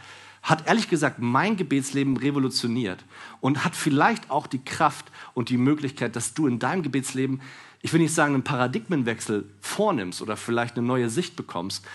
hat 0.48 0.66
ehrlich 0.66 0.88
gesagt 0.88 1.20
mein 1.20 1.58
Gebetsleben 1.58 2.16
revolutioniert 2.16 3.04
und 3.42 3.66
hat 3.66 3.76
vielleicht 3.76 4.32
auch 4.32 4.48
die 4.48 4.64
Kraft 4.64 5.12
und 5.34 5.50
die 5.50 5.58
Möglichkeit, 5.58 6.16
dass 6.16 6.34
du 6.34 6.48
in 6.48 6.58
deinem 6.58 6.84
Gebetsleben, 6.84 7.42
ich 7.82 7.92
will 7.92 8.00
nicht 8.00 8.14
sagen, 8.14 8.34
einen 8.34 8.46
Paradigmenwechsel 8.46 9.50
vornimmst 9.60 10.22
oder 10.22 10.38
vielleicht 10.38 10.78
eine 10.78 10.88
neue 10.88 11.10
Sicht 11.10 11.36
bekommst, 11.36 11.86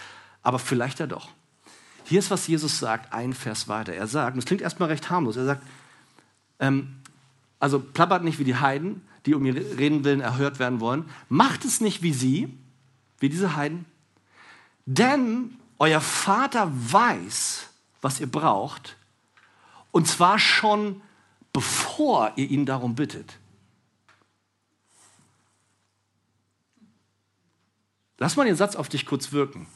aber 0.42 0.58
vielleicht 0.58 0.98
ja 0.98 1.06
doch. 1.06 1.30
Hier 2.04 2.18
ist, 2.18 2.30
was 2.30 2.46
Jesus 2.46 2.78
sagt, 2.78 3.14
ein 3.14 3.32
Vers 3.32 3.68
weiter. 3.68 3.94
Er 3.94 4.06
sagt, 4.06 4.34
und 4.34 4.40
es 4.40 4.44
klingt 4.44 4.60
erstmal 4.60 4.90
recht 4.90 5.08
harmlos, 5.08 5.36
er 5.36 5.46
sagt, 5.46 5.62
ähm, 6.60 6.96
also 7.58 7.80
plappert 7.80 8.22
nicht 8.22 8.38
wie 8.38 8.44
die 8.44 8.56
Heiden, 8.56 9.00
die 9.24 9.34
um 9.34 9.46
ihr 9.46 9.54
Reden 9.54 10.04
willen 10.04 10.20
erhört 10.20 10.58
werden 10.58 10.80
wollen. 10.80 11.06
Macht 11.30 11.64
es 11.64 11.80
nicht 11.80 12.02
wie 12.02 12.12
sie, 12.12 12.52
wie 13.18 13.30
diese 13.30 13.56
Heiden, 13.56 13.86
denn 14.84 15.56
euer 15.78 16.02
Vater 16.02 16.70
weiß, 16.70 17.71
was 18.02 18.20
ihr 18.20 18.30
braucht, 18.30 18.96
und 19.92 20.06
zwar 20.06 20.38
schon 20.38 21.00
bevor 21.52 22.32
ihr 22.36 22.50
ihn 22.50 22.66
darum 22.66 22.94
bittet. 22.94 23.38
Lass 28.18 28.36
mal 28.36 28.44
den 28.44 28.56
Satz 28.56 28.76
auf 28.76 28.88
dich 28.88 29.06
kurz 29.06 29.32
wirken. 29.32 29.66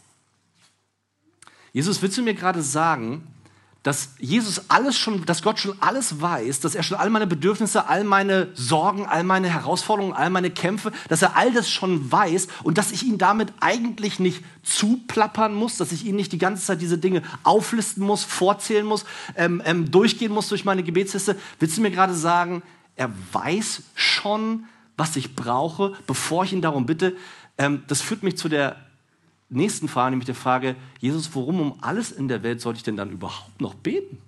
Jesus, 1.72 2.00
willst 2.00 2.16
du 2.16 2.22
mir 2.22 2.34
gerade 2.34 2.62
sagen, 2.62 3.26
dass 3.86 4.08
Jesus 4.18 4.62
alles 4.66 4.98
schon, 4.98 5.24
dass 5.26 5.42
Gott 5.42 5.60
schon 5.60 5.76
alles 5.80 6.20
weiß, 6.20 6.58
dass 6.58 6.74
er 6.74 6.82
schon 6.82 6.98
all 6.98 7.08
meine 7.08 7.28
Bedürfnisse, 7.28 7.88
all 7.88 8.02
meine 8.02 8.48
Sorgen, 8.54 9.06
all 9.06 9.22
meine 9.22 9.48
Herausforderungen, 9.48 10.12
all 10.12 10.28
meine 10.28 10.50
Kämpfe, 10.50 10.90
dass 11.08 11.22
er 11.22 11.36
all 11.36 11.52
das 11.52 11.70
schon 11.70 12.10
weiß 12.10 12.48
und 12.64 12.78
dass 12.78 12.90
ich 12.90 13.04
ihn 13.04 13.16
damit 13.16 13.52
eigentlich 13.60 14.18
nicht 14.18 14.42
zuplappern 14.64 15.54
muss, 15.54 15.76
dass 15.76 15.92
ich 15.92 16.04
ihn 16.04 16.16
nicht 16.16 16.32
die 16.32 16.38
ganze 16.38 16.64
Zeit 16.64 16.80
diese 16.80 16.98
Dinge 16.98 17.22
auflisten 17.44 18.02
muss, 18.02 18.24
vorzählen 18.24 18.84
muss, 18.84 19.04
ähm, 19.36 19.62
ähm, 19.64 19.88
durchgehen 19.88 20.32
muss 20.32 20.48
durch 20.48 20.64
meine 20.64 20.82
Gebetsliste. 20.82 21.36
Willst 21.60 21.76
du 21.76 21.80
mir 21.80 21.92
gerade 21.92 22.14
sagen, 22.14 22.64
er 22.96 23.12
weiß 23.30 23.84
schon, 23.94 24.64
was 24.96 25.14
ich 25.14 25.36
brauche, 25.36 25.92
bevor 26.08 26.42
ich 26.42 26.52
ihn 26.52 26.60
darum 26.60 26.86
bitte? 26.86 27.16
Ähm, 27.56 27.84
das 27.86 28.02
führt 28.02 28.24
mich 28.24 28.36
zu 28.36 28.48
der 28.48 28.85
nächsten 29.48 29.88
Frage, 29.88 30.10
nämlich 30.10 30.26
der 30.26 30.34
Frage, 30.34 30.76
Jesus, 31.00 31.30
worum 31.34 31.60
um 31.60 31.78
alles 31.80 32.10
in 32.10 32.28
der 32.28 32.42
Welt 32.42 32.60
sollte 32.60 32.78
ich 32.78 32.82
denn 32.82 32.96
dann 32.96 33.10
überhaupt 33.10 33.60
noch 33.60 33.74
beten? 33.74 34.18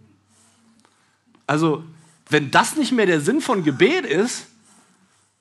Also, 1.47 1.83
wenn 2.29 2.51
das 2.51 2.77
nicht 2.77 2.93
mehr 2.93 3.07
der 3.07 3.21
Sinn 3.21 3.41
von 3.41 3.65
Gebet 3.65 4.05
ist, 4.05 4.49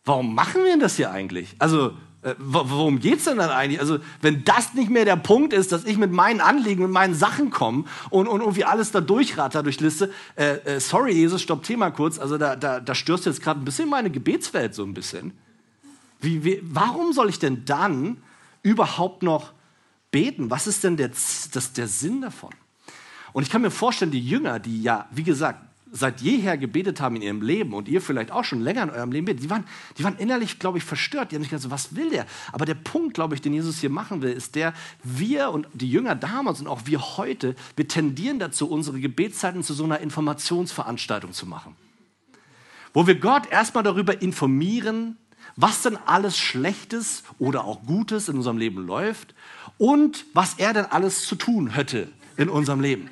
warum 0.05 0.33
machen 0.33 0.63
wir 0.63 0.77
das 0.79 0.95
hier 0.95 1.11
eigentlich? 1.11 1.55
Also, 1.59 1.91
äh, 2.23 2.33
worum 2.39 2.99
geht 2.99 3.19
es 3.19 3.25
denn 3.25 3.37
dann 3.37 3.51
eigentlich? 3.51 3.79
Also, 3.79 3.99
wenn 4.21 4.43
das 4.43 4.73
nicht 4.73 4.89
mehr 4.89 5.05
der 5.05 5.17
Punkt 5.17 5.53
ist, 5.53 5.71
dass 5.71 5.83
ich 5.83 5.97
mit 5.97 6.11
meinen 6.11 6.41
Anliegen, 6.41 6.81
mit 6.81 6.91
meinen 6.91 7.13
Sachen 7.13 7.51
komme 7.51 7.83
und, 8.09 8.27
und 8.27 8.39
irgendwie 8.39 8.63
alles 8.63 8.91
da 8.91 9.01
durchratter 9.01 9.63
durch 9.63 9.79
Liste, 9.79 10.11
äh, 10.35 10.55
äh, 10.75 10.79
sorry, 10.79 11.11
Jesus, 11.11 11.41
stopp 11.41 11.63
Thema 11.63 11.91
kurz, 11.91 12.17
also 12.17 12.37
da, 12.37 12.55
da, 12.55 12.79
da 12.79 12.95
störst 12.95 13.25
du 13.25 13.29
jetzt 13.29 13.41
gerade 13.41 13.61
ein 13.61 13.65
bisschen 13.65 13.89
meine 13.89 14.09
Gebetswelt 14.09 14.73
so 14.73 14.83
ein 14.83 14.93
bisschen. 14.93 15.33
Wie, 16.19 16.43
wie, 16.43 16.59
warum 16.63 17.13
soll 17.13 17.29
ich 17.29 17.37
denn 17.37 17.65
dann 17.65 18.17
überhaupt 18.63 19.21
noch 19.21 19.51
beten? 20.17 20.49
Was 20.49 20.65
ist 20.65 20.83
denn 20.83 20.97
der, 20.97 21.09
das, 21.09 21.73
der 21.73 21.87
Sinn 21.87 22.21
davon? 22.21 22.49
Und 23.33 23.43
ich 23.43 23.51
kann 23.51 23.61
mir 23.61 23.69
vorstellen, 23.69 24.09
die 24.09 24.25
Jünger, 24.27 24.57
die 24.57 24.81
ja, 24.81 25.07
wie 25.11 25.21
gesagt, 25.21 25.59
seit 25.91 26.21
jeher 26.21 26.57
gebetet 26.57 26.99
haben 26.99 27.17
in 27.17 27.21
ihrem 27.21 27.41
Leben 27.43 27.73
und 27.75 27.87
ihr 27.87 28.01
vielleicht 28.01 28.31
auch 28.31 28.43
schon 28.43 28.61
länger 28.61 28.81
in 28.81 28.89
eurem 28.89 29.11
Leben 29.11 29.25
betet, 29.25 29.43
die 29.43 29.49
waren, 29.51 29.63
die 29.95 30.03
waren 30.03 30.17
innerlich, 30.17 30.57
glaube 30.57 30.79
ich, 30.79 30.83
verstört. 30.83 31.31
Die 31.31 31.35
haben 31.35 31.43
sich 31.43 31.51
gedacht, 31.51 31.69
was 31.69 31.95
will 31.95 32.09
der? 32.09 32.25
Aber 32.51 32.65
der 32.65 32.73
Punkt, 32.73 33.13
glaube 33.13 33.35
ich, 33.35 33.41
den 33.41 33.53
Jesus 33.53 33.79
hier 33.79 33.91
machen 33.91 34.23
will, 34.23 34.31
ist 34.31 34.55
der, 34.55 34.73
wir 35.03 35.51
und 35.51 35.67
die 35.73 35.89
Jünger 35.89 36.15
damals 36.15 36.59
und 36.59 36.67
auch 36.67 36.81
wir 36.85 36.99
heute, 37.17 37.55
wir 37.75 37.87
tendieren 37.87 38.39
dazu, 38.39 38.67
unsere 38.67 38.99
Gebetszeiten 38.99 39.61
zu 39.61 39.75
so 39.75 39.83
einer 39.83 39.99
Informationsveranstaltung 39.99 41.31
zu 41.31 41.45
machen. 41.45 41.75
Wo 42.91 43.05
wir 43.05 43.19
Gott 43.19 43.51
erstmal 43.51 43.83
darüber 43.83 44.19
informieren, 44.19 45.17
was 45.57 45.81
denn 45.81 45.97
alles 46.05 46.37
Schlechtes 46.37 47.23
oder 47.39 47.65
auch 47.65 47.83
Gutes 47.85 48.29
in 48.29 48.37
unserem 48.37 48.57
Leben 48.57 48.85
läuft 48.87 49.35
und 49.77 50.25
was 50.33 50.53
er 50.57 50.71
denn 50.73 50.85
alles 50.85 51.25
zu 51.25 51.35
tun 51.35 51.71
hätte 51.71 52.07
in 52.37 52.47
unserem 52.47 52.79
Leben. 52.79 53.09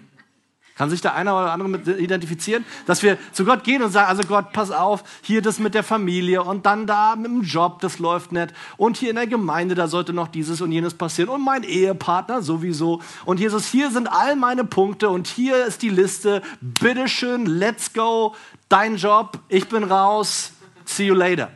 Kann 0.76 0.90
sich 0.90 1.00
da 1.00 1.14
einer 1.14 1.34
oder 1.34 1.54
andere 1.54 1.70
mit 1.70 1.88
identifizieren? 1.88 2.66
Dass 2.86 3.02
wir 3.02 3.18
zu 3.32 3.46
Gott 3.46 3.64
gehen 3.64 3.82
und 3.82 3.92
sagen, 3.92 4.10
also 4.10 4.24
Gott, 4.24 4.52
pass 4.52 4.72
auf, 4.72 5.06
hier 5.22 5.42
das 5.42 5.58
mit 5.58 5.74
der 5.74 5.84
Familie 5.84 6.44
und 6.44 6.66
dann 6.66 6.86
da 6.86 7.16
mit 7.16 7.28
dem 7.28 7.44
Job, 7.44 7.80
das 7.80 7.98
läuft 7.98 8.34
nicht. 8.34 8.54
Und 8.76 8.98
hier 8.98 9.12
in 9.12 9.16
der 9.16 9.26
Gemeinde, 9.26 9.74
da 9.74 9.88
sollte 9.88 10.12
noch 10.12 10.28
dieses 10.28 10.60
und 10.60 10.74
jenes 10.74 10.94
passieren. 10.94 11.30
Und 11.30 11.46
mein 11.46 11.64
Ehepartner 11.64 12.42
sowieso. 12.42 13.02
Und 13.24 13.40
Jesus, 13.40 13.68
hier 13.68 13.90
sind 13.90 14.12
all 14.12 14.36
meine 14.36 14.66
Punkte 14.66 15.10
und 15.10 15.28
hier 15.28 15.66
ist 15.66 15.82
die 15.82 15.90
Liste. 15.90 16.42
Bitteschön, 16.60 17.46
let's 17.46 17.94
go. 17.94 18.36
Dein 18.68 18.98
Job, 18.98 19.40
ich 19.48 19.70
bin 19.70 19.86
raus. 19.86 20.52
See 20.84 21.06
you 21.06 21.16
later. 21.16 21.52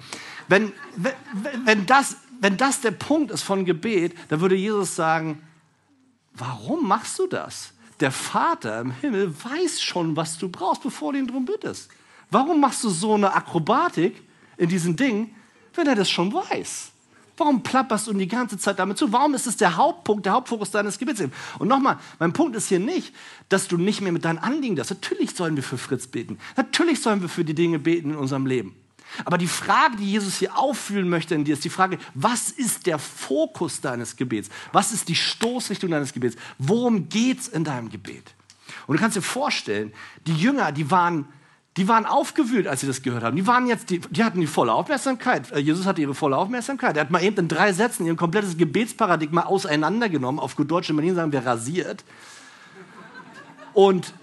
Wenn, 0.49 0.73
wenn, 0.97 1.13
wenn 1.65 1.85
das 1.85 2.17
wenn 2.39 2.57
das 2.57 2.81
der 2.81 2.91
Punkt 2.91 3.31
ist 3.31 3.43
von 3.43 3.65
Gebet, 3.65 4.15
dann 4.29 4.41
würde 4.41 4.55
Jesus 4.55 4.95
sagen, 4.95 5.41
warum 6.33 6.87
machst 6.87 7.19
du 7.19 7.27
das? 7.27 7.73
Der 7.99 8.11
Vater 8.11 8.79
im 8.79 8.91
Himmel 8.91 9.33
weiß 9.43 9.81
schon, 9.81 10.15
was 10.15 10.37
du 10.37 10.47
brauchst, 10.47 10.83
bevor 10.83 11.11
du 11.11 11.19
ihn 11.19 11.27
darum 11.27 11.45
bittest. 11.45 11.89
Warum 12.31 12.61
machst 12.61 12.83
du 12.83 12.89
so 12.89 13.15
eine 13.15 13.33
Akrobatik 13.33 14.21
in 14.57 14.69
diesen 14.69 14.95
Dingen, 14.95 15.35
wenn 15.73 15.87
er 15.87 15.95
das 15.95 16.09
schon 16.09 16.33
weiß? 16.33 16.91
Warum 17.35 17.63
plapperst 17.63 18.07
du 18.07 18.13
die 18.13 18.27
ganze 18.27 18.57
Zeit 18.57 18.79
damit 18.79 18.97
zu? 18.97 19.11
Warum 19.11 19.33
ist 19.33 19.47
es 19.47 19.57
der 19.57 19.75
Hauptpunkt, 19.75 20.25
der 20.25 20.33
Hauptfokus 20.33 20.71
deines 20.71 20.97
Gebets? 20.97 21.21
Und 21.57 21.67
nochmal, 21.67 21.97
mein 22.19 22.33
Punkt 22.33 22.55
ist 22.55 22.67
hier 22.67 22.79
nicht, 22.79 23.13
dass 23.47 23.67
du 23.67 23.77
nicht 23.77 24.01
mehr 24.01 24.11
mit 24.11 24.25
deinen 24.25 24.39
Anliegen 24.39 24.75
das. 24.75 24.89
Natürlich 24.89 25.31
sollen 25.35 25.55
wir 25.55 25.63
für 25.63 25.77
Fritz 25.77 26.07
beten. 26.07 26.37
Natürlich 26.57 27.01
sollen 27.01 27.21
wir 27.21 27.29
für 27.29 27.45
die 27.45 27.53
Dinge 27.55 27.79
beten 27.79 28.11
in 28.11 28.17
unserem 28.17 28.45
Leben. 28.45 28.75
Aber 29.25 29.37
die 29.37 29.47
Frage, 29.47 29.97
die 29.97 30.11
Jesus 30.11 30.37
hier 30.37 30.57
auffühlen 30.57 31.09
möchte 31.09 31.35
in 31.35 31.43
dir, 31.43 31.53
ist 31.53 31.65
die 31.65 31.69
Frage, 31.69 31.97
was 32.13 32.51
ist 32.51 32.85
der 32.85 32.99
Fokus 32.99 33.81
deines 33.81 34.15
Gebets? 34.15 34.49
Was 34.71 34.91
ist 34.91 35.09
die 35.09 35.15
Stoßrichtung 35.15 35.91
deines 35.91 36.13
Gebets? 36.13 36.35
Worum 36.57 37.09
geht 37.09 37.39
es 37.39 37.47
in 37.47 37.63
deinem 37.63 37.89
Gebet? 37.89 38.33
Und 38.87 38.95
du 38.95 39.01
kannst 39.01 39.17
dir 39.17 39.21
vorstellen, 39.21 39.93
die 40.27 40.35
Jünger, 40.35 40.71
die 40.71 40.89
waren, 40.91 41.27
die 41.77 41.87
waren 41.87 42.05
aufgewühlt, 42.05 42.67
als 42.67 42.81
sie 42.81 42.87
das 42.87 43.01
gehört 43.01 43.23
haben. 43.23 43.35
Die, 43.35 43.47
waren 43.47 43.67
jetzt, 43.67 43.89
die, 43.89 43.99
die 43.99 44.23
hatten 44.23 44.39
die 44.39 44.47
volle 44.47 44.73
Aufmerksamkeit. 44.73 45.51
Äh, 45.51 45.59
Jesus 45.59 45.85
hatte 45.85 46.01
ihre 46.01 46.15
volle 46.15 46.37
Aufmerksamkeit. 46.37 46.95
Er 46.97 47.01
hat 47.01 47.11
mal 47.11 47.23
eben 47.23 47.37
in 47.37 47.47
drei 47.47 47.73
Sätzen 47.73 48.05
ihr 48.05 48.15
komplettes 48.15 48.57
Gebetsparadigma 48.57 49.43
auseinandergenommen. 49.43 50.39
Auf 50.39 50.55
gut 50.55 50.69
Deutsch 50.71 50.89
in 50.89 50.95
Berlin 50.95 51.15
sagen 51.15 51.31
wir 51.31 51.45
rasiert. 51.45 52.03
Und 53.73 54.13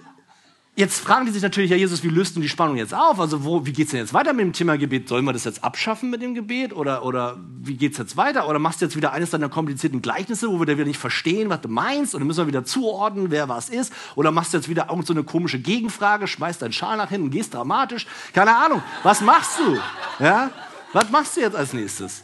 Jetzt 0.77 0.99
fragen 0.99 1.25
die 1.25 1.31
sich 1.31 1.41
natürlich, 1.41 1.71
ja 1.71 1.75
Jesus, 1.75 2.03
wie 2.03 2.09
löst 2.09 2.35
du 2.35 2.39
die 2.39 2.47
Spannung 2.47 2.77
jetzt 2.77 2.93
auf? 2.93 3.19
Also 3.19 3.43
wo, 3.43 3.65
wie 3.65 3.73
geht 3.73 3.87
es 3.87 3.91
denn 3.93 3.99
jetzt 3.99 4.13
weiter 4.13 4.31
mit 4.31 4.45
dem 4.45 4.53
Thema 4.53 4.77
Gebet? 4.77 5.09
Sollen 5.09 5.25
wir 5.25 5.33
das 5.33 5.43
jetzt 5.43 5.63
abschaffen 5.63 6.11
mit 6.11 6.21
dem 6.21 6.35
Gebet? 6.35 6.71
Oder, 6.71 7.03
oder 7.03 7.37
wie 7.63 7.75
geht 7.75 7.93
es 7.93 7.97
jetzt 7.97 8.15
weiter? 8.15 8.47
Oder 8.47 8.59
machst 8.59 8.79
du 8.79 8.85
jetzt 8.85 8.95
wieder 8.95 9.11
eines 9.11 9.31
deiner 9.31 9.49
komplizierten 9.49 10.03
Gleichnisse, 10.03 10.49
wo 10.49 10.59
wir 10.59 10.67
da 10.67 10.73
wieder 10.73 10.85
nicht 10.85 10.99
verstehen, 10.99 11.49
was 11.49 11.61
du 11.61 11.67
meinst? 11.67 12.13
Und 12.13 12.21
dann 12.21 12.27
müssen 12.27 12.41
wir 12.41 12.47
wieder 12.47 12.63
zuordnen, 12.63 13.31
wer 13.31 13.49
was 13.49 13.69
ist? 13.69 13.91
Oder 14.13 14.29
machst 14.29 14.53
du 14.53 14.57
jetzt 14.57 14.69
wieder 14.69 14.89
irgend 14.89 15.07
so 15.07 15.13
eine 15.13 15.23
komische 15.23 15.57
Gegenfrage, 15.57 16.27
schmeißt 16.27 16.61
deinen 16.61 16.73
Schal 16.73 16.95
nach 16.95 17.09
hinten, 17.09 17.31
gehst 17.31 17.55
dramatisch? 17.55 18.05
Keine 18.33 18.55
Ahnung. 18.55 18.83
Was 19.01 19.21
machst 19.21 19.57
du? 19.57 19.79
Ja? 20.23 20.51
Was 20.93 21.09
machst 21.09 21.37
du 21.37 21.41
jetzt 21.41 21.55
als 21.55 21.73
nächstes? 21.73 22.23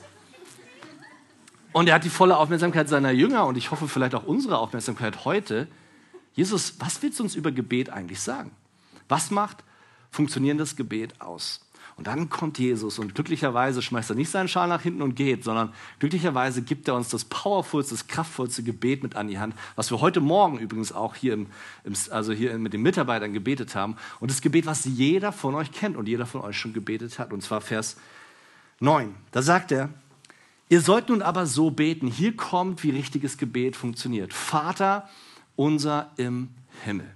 Und 1.71 1.89
er 1.89 1.95
hat 1.95 2.03
die 2.03 2.09
volle 2.09 2.37
Aufmerksamkeit 2.37 2.87
seiner 2.87 3.09
Jünger 3.09 3.47
und 3.47 3.57
ich 3.57 3.71
hoffe 3.71 3.87
vielleicht 3.87 4.13
auch 4.13 4.25
unsere 4.25 4.59
Aufmerksamkeit 4.59 5.25
heute 5.25 5.67
Jesus, 6.33 6.75
was 6.79 7.01
willst 7.01 7.19
du 7.19 7.23
uns 7.23 7.35
über 7.35 7.51
Gebet 7.51 7.89
eigentlich 7.89 8.19
sagen? 8.19 8.51
Was 9.07 9.31
macht 9.31 9.63
funktionierendes 10.11 10.75
Gebet 10.75 11.21
aus? 11.21 11.61
Und 11.95 12.07
dann 12.07 12.29
kommt 12.29 12.57
Jesus 12.57 12.97
und 12.97 13.13
glücklicherweise 13.13 13.83
schmeißt 13.83 14.09
er 14.09 14.15
nicht 14.15 14.29
seinen 14.29 14.47
Schal 14.47 14.67
nach 14.67 14.81
hinten 14.81 15.03
und 15.03 15.15
geht, 15.15 15.43
sondern 15.43 15.73
glücklicherweise 15.99 16.63
gibt 16.63 16.87
er 16.87 16.95
uns 16.95 17.09
das 17.09 17.23
powervollste, 17.25 17.93
das 17.93 18.07
kraftvollste 18.07 18.63
Gebet 18.63 19.03
mit 19.03 19.15
an 19.15 19.27
die 19.27 19.37
Hand, 19.37 19.53
was 19.75 19.91
wir 19.91 20.01
heute 20.01 20.19
Morgen 20.19 20.57
übrigens 20.57 20.91
auch 20.91 21.13
hier, 21.13 21.33
im, 21.33 21.47
also 22.09 22.33
hier 22.33 22.57
mit 22.57 22.73
den 22.73 22.81
Mitarbeitern 22.81 23.31
gebetet 23.31 23.75
haben. 23.75 23.95
Und 24.19 24.31
das 24.31 24.41
Gebet, 24.41 24.65
was 24.65 24.85
jeder 24.85 25.31
von 25.31 25.53
euch 25.53 25.71
kennt 25.71 25.95
und 25.95 26.07
jeder 26.07 26.25
von 26.25 26.41
euch 26.41 26.57
schon 26.57 26.73
gebetet 26.73 27.19
hat. 27.19 27.31
Und 27.31 27.43
zwar 27.43 27.61
Vers 27.61 27.97
9. 28.79 29.13
Da 29.31 29.43
sagt 29.43 29.71
er, 29.71 29.89
ihr 30.69 30.81
sollt 30.81 31.09
nun 31.09 31.21
aber 31.21 31.45
so 31.45 31.69
beten. 31.69 32.07
Hier 32.07 32.35
kommt, 32.35 32.83
wie 32.83 32.89
richtiges 32.89 33.37
Gebet 33.37 33.75
funktioniert. 33.75 34.33
Vater, 34.33 35.07
unser 35.55 36.11
im 36.17 36.49
Himmel. 36.83 37.09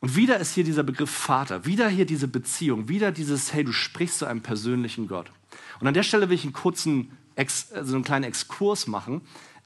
Und 0.00 0.16
wieder 0.16 0.38
ist 0.38 0.54
hier 0.54 0.64
dieser 0.64 0.82
Begriff 0.82 1.10
Vater, 1.10 1.64
wieder 1.64 1.88
hier 1.88 2.06
diese 2.06 2.26
Beziehung, 2.26 2.88
wieder 2.88 3.12
dieses, 3.12 3.52
hey, 3.52 3.62
du 3.62 3.72
sprichst 3.72 4.18
zu 4.18 4.26
einem 4.26 4.40
persönlichen 4.40 5.06
Gott. 5.06 5.30
Und 5.78 5.86
an 5.86 5.94
der 5.94 6.02
Stelle 6.02 6.28
will 6.28 6.34
ich 6.34 6.44
einen 6.44 6.52
kurzen, 6.52 7.16
also 7.36 7.94
einen 7.94 8.04
kleinen 8.04 8.24
Exkurs 8.24 8.88
machen, 8.88 9.20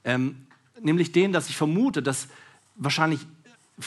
ähm, 0.04 0.46
nämlich 0.80 1.12
den, 1.12 1.32
dass 1.32 1.48
ich 1.48 1.56
vermute, 1.56 2.02
dass 2.02 2.28
wahrscheinlich 2.74 3.20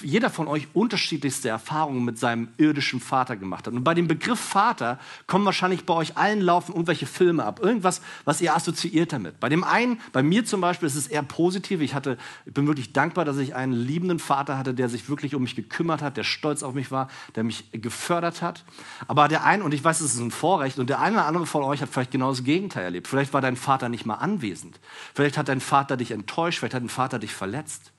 jeder 0.04 0.30
von 0.30 0.48
euch 0.48 0.68
unterschiedlichste 0.74 1.50
Erfahrungen 1.50 2.06
mit 2.06 2.20
seinem 2.20 2.50
irdischen 2.58 3.00
Vater 3.00 3.36
gemacht 3.36 3.66
hat. 3.66 3.74
Und 3.74 3.84
bei 3.84 3.96
dem 3.96 4.08
Begriff 4.08 4.40
Vater 4.40 5.00
kommen 5.26 5.46
wahrscheinlich 5.46 5.86
bei 5.86 5.96
euch 5.96 6.16
allen 6.16 6.42
laufen 6.42 6.74
irgendwelche 6.74 7.08
Filme 7.08 7.44
ab, 7.44 7.60
irgendwas, 7.60 8.02
was 8.24 8.40
ihr 8.40 8.56
assoziiert 8.56 9.14
damit. 9.14 9.40
Bei 9.40 9.50
dem 9.50 9.64
einen, 9.64 10.00
bei 10.12 10.22
mir 10.22 10.46
zum 10.46 10.62
Beispiel, 10.62 10.86
ist 10.86 10.96
es 10.96 11.08
eher 11.08 11.24
positiv. 11.24 11.82
Ich 11.82 11.96
hatte, 11.96 12.20
ich 12.46 12.54
bin 12.54 12.68
wirklich 12.68 12.94
dankbar, 12.94 13.26
dass 13.26 13.38
ich 13.38 13.56
einen 13.56 13.74
liebenden 13.74 14.20
Vater 14.20 14.60
hatte, 14.60 14.76
der 14.76 14.90
sich 14.90 15.10
wirklich 15.10 15.34
um 15.34 15.42
mich 15.42 15.56
gekümmert 15.56 16.04
hat, 16.04 16.18
der 16.18 16.24
stolz 16.24 16.62
auf 16.62 16.76
mich 16.76 16.92
war, 16.92 17.08
der 17.36 17.44
mich 17.44 17.72
gefördert 17.72 18.44
hat. 18.44 18.66
Aber 19.08 19.28
der 19.28 19.44
eine, 19.44 19.64
und 19.64 19.74
ich 19.74 19.84
weiß, 19.84 20.02
es 20.02 20.14
ist 20.14 20.20
ein 20.20 20.30
Vorrecht, 20.30 20.78
und 20.78 20.92
der 20.92 21.00
eine 21.00 21.16
oder 21.16 21.26
andere 21.26 21.48
von 21.48 21.64
euch 21.64 21.82
hat 21.82 21.90
vielleicht 21.90 22.12
genau 22.12 22.30
das 22.30 22.44
Gegenteil 22.44 22.84
erlebt. 22.84 23.08
Vielleicht 23.08 23.34
war 23.34 23.42
dein 23.42 23.56
Vater 23.56 23.90
nicht 23.90 24.06
mal 24.06 24.16
anwesend. 24.16 24.80
Vielleicht 25.16 25.38
hat 25.40 25.50
dein 25.50 25.62
Vater 25.62 25.98
dich 25.98 26.12
enttäuscht, 26.12 26.60
vielleicht 26.60 26.76
hat 26.76 26.84
dein 26.84 26.90
Vater 26.90 27.18
dich 27.18 27.34
verletzt. 27.34 27.92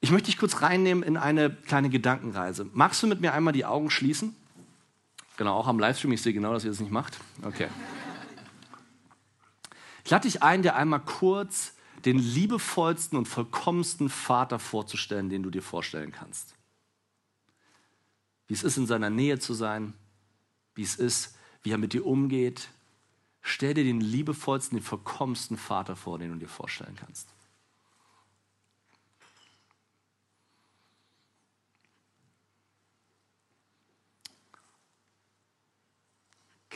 Ich 0.00 0.10
möchte 0.10 0.26
dich 0.26 0.38
kurz 0.38 0.62
reinnehmen 0.62 1.02
in 1.02 1.16
eine 1.16 1.50
kleine 1.50 1.88
Gedankenreise. 1.90 2.68
Magst 2.72 3.02
du 3.02 3.06
mit 3.06 3.20
mir 3.20 3.32
einmal 3.32 3.52
die 3.52 3.64
Augen 3.64 3.90
schließen? 3.90 4.36
Genau, 5.36 5.56
auch 5.56 5.66
am 5.66 5.78
Livestream. 5.78 6.12
Ich 6.12 6.22
sehe 6.22 6.32
genau, 6.32 6.52
dass 6.52 6.64
ihr 6.64 6.70
das 6.70 6.80
nicht 6.80 6.92
macht. 6.92 7.18
Okay. 7.42 7.68
Ich 10.04 10.10
lade 10.10 10.22
dich 10.22 10.42
ein, 10.42 10.62
dir 10.62 10.76
einmal 10.76 11.00
kurz 11.00 11.72
den 12.04 12.18
liebevollsten 12.18 13.18
und 13.18 13.26
vollkommensten 13.26 14.08
Vater 14.08 14.58
vorzustellen, 14.58 15.28
den 15.28 15.42
du 15.42 15.50
dir 15.50 15.62
vorstellen 15.62 16.12
kannst. 16.12 16.54
Wie 18.46 18.54
es 18.54 18.62
ist, 18.62 18.76
in 18.76 18.86
seiner 18.86 19.10
Nähe 19.10 19.40
zu 19.40 19.54
sein, 19.54 19.94
wie 20.74 20.82
es 20.82 20.94
ist, 20.94 21.34
wie 21.62 21.72
er 21.72 21.78
mit 21.78 21.92
dir 21.92 22.06
umgeht. 22.06 22.68
Stell 23.42 23.74
dir 23.74 23.82
den 23.82 24.00
liebevollsten, 24.00 24.78
den 24.78 24.84
vollkommensten 24.84 25.56
Vater 25.56 25.96
vor, 25.96 26.18
den 26.18 26.32
du 26.32 26.38
dir 26.38 26.48
vorstellen 26.48 26.96
kannst. 26.96 27.28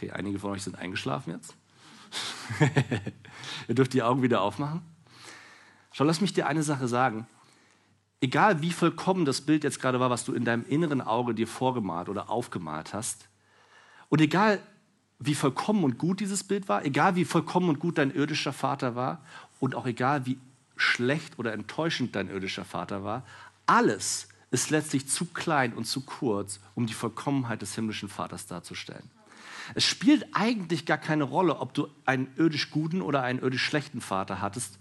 Okay, 0.01 0.13
einige 0.13 0.39
von 0.39 0.53
euch 0.53 0.63
sind 0.63 0.79
eingeschlafen 0.79 1.35
jetzt. 1.35 1.55
Ihr 3.69 3.75
dürft 3.75 3.93
die 3.93 4.03
Augen 4.03 4.23
wieder 4.23 4.41
aufmachen. 4.41 4.81
Schau, 5.93 6.05
lass 6.05 6.23
mich 6.23 6.33
dir 6.33 6.47
eine 6.47 6.63
Sache 6.63 6.89
sagen. 6.89 7.27
Egal 8.23 8.63
wie 8.63 8.73
vollkommen 8.73 9.27
das 9.27 9.43
Bild 9.43 9.63
jetzt 9.63 9.79
gerade 9.79 10.01
war, 10.01 10.09
was 10.09 10.25
du 10.25 10.33
in 10.33 10.47
deinem 10.47 10.65
inneren 10.67 11.03
Auge 11.03 11.35
dir 11.35 11.47
vorgemalt 11.47 12.09
oder 12.09 12.31
aufgemalt 12.31 12.95
hast, 12.95 13.29
und 14.09 14.23
egal 14.23 14.59
wie 15.19 15.35
vollkommen 15.35 15.85
und 15.85 15.99
gut 15.99 16.21
dieses 16.21 16.45
Bild 16.45 16.71
war, 16.71 16.83
egal 16.87 17.15
wie 17.15 17.27
vollkommen 17.27 17.69
und 17.69 17.79
gut 17.79 17.99
dein 17.99 18.11
irdischer 18.11 18.55
Vater 18.55 18.95
war, 18.95 19.23
und 19.59 19.75
auch 19.75 19.85
egal 19.85 20.25
wie 20.25 20.39
schlecht 20.77 21.39
oder 21.39 21.53
enttäuschend 21.53 22.17
dein 22.17 22.31
irdischer 22.31 22.65
Vater 22.65 23.05
war, 23.05 23.23
alles 23.67 24.29
ist 24.51 24.71
letztlich 24.71 25.09
zu 25.09 25.27
klein 25.27 25.75
und 25.75 25.85
zu 25.85 26.01
kurz, 26.01 26.59
um 26.75 26.87
die 26.87 26.95
Vollkommenheit 26.95 27.61
des 27.61 27.75
himmlischen 27.75 28.09
Vaters 28.09 28.47
darzustellen. 28.47 29.20
Es 29.75 29.85
spielt 29.85 30.27
eigentlich 30.33 30.87
gar 30.87 30.99
keine 30.99 31.25
Rolle, 31.25 31.59
ob 31.59 31.75
du 31.75 31.89
einen 32.05 32.29
irdisch 32.37 32.71
guten 32.71 33.03
oder 33.03 33.23
einen 33.23 33.41
irdisch 33.41 33.65
schlechten 33.65 34.01
Vater 34.01 34.41
hattest. 34.41 34.79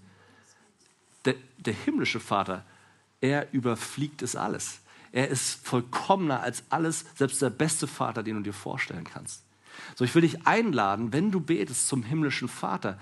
Der, 1.25 1.35
der 1.57 1.73
himmlische 1.73 2.19
Vater, 2.19 2.65
er 3.21 3.51
überfliegt 3.53 4.21
es 4.21 4.35
alles. 4.35 4.79
Er 5.11 5.27
ist 5.27 5.65
vollkommener 5.65 6.41
als 6.41 6.63
alles, 6.69 7.05
selbst 7.15 7.41
der 7.41 7.49
beste 7.49 7.87
Vater, 7.87 8.23
den 8.23 8.35
du 8.37 8.41
dir 8.41 8.53
vorstellen 8.53 9.03
kannst. 9.03 9.43
So, 9.95 10.05
ich 10.05 10.13
will 10.13 10.21
dich 10.21 10.45
einladen, 10.45 11.13
wenn 11.13 11.31
du 11.31 11.39
betest 11.39 11.87
zum 11.87 12.03
himmlischen 12.03 12.47
Vater, 12.47 12.99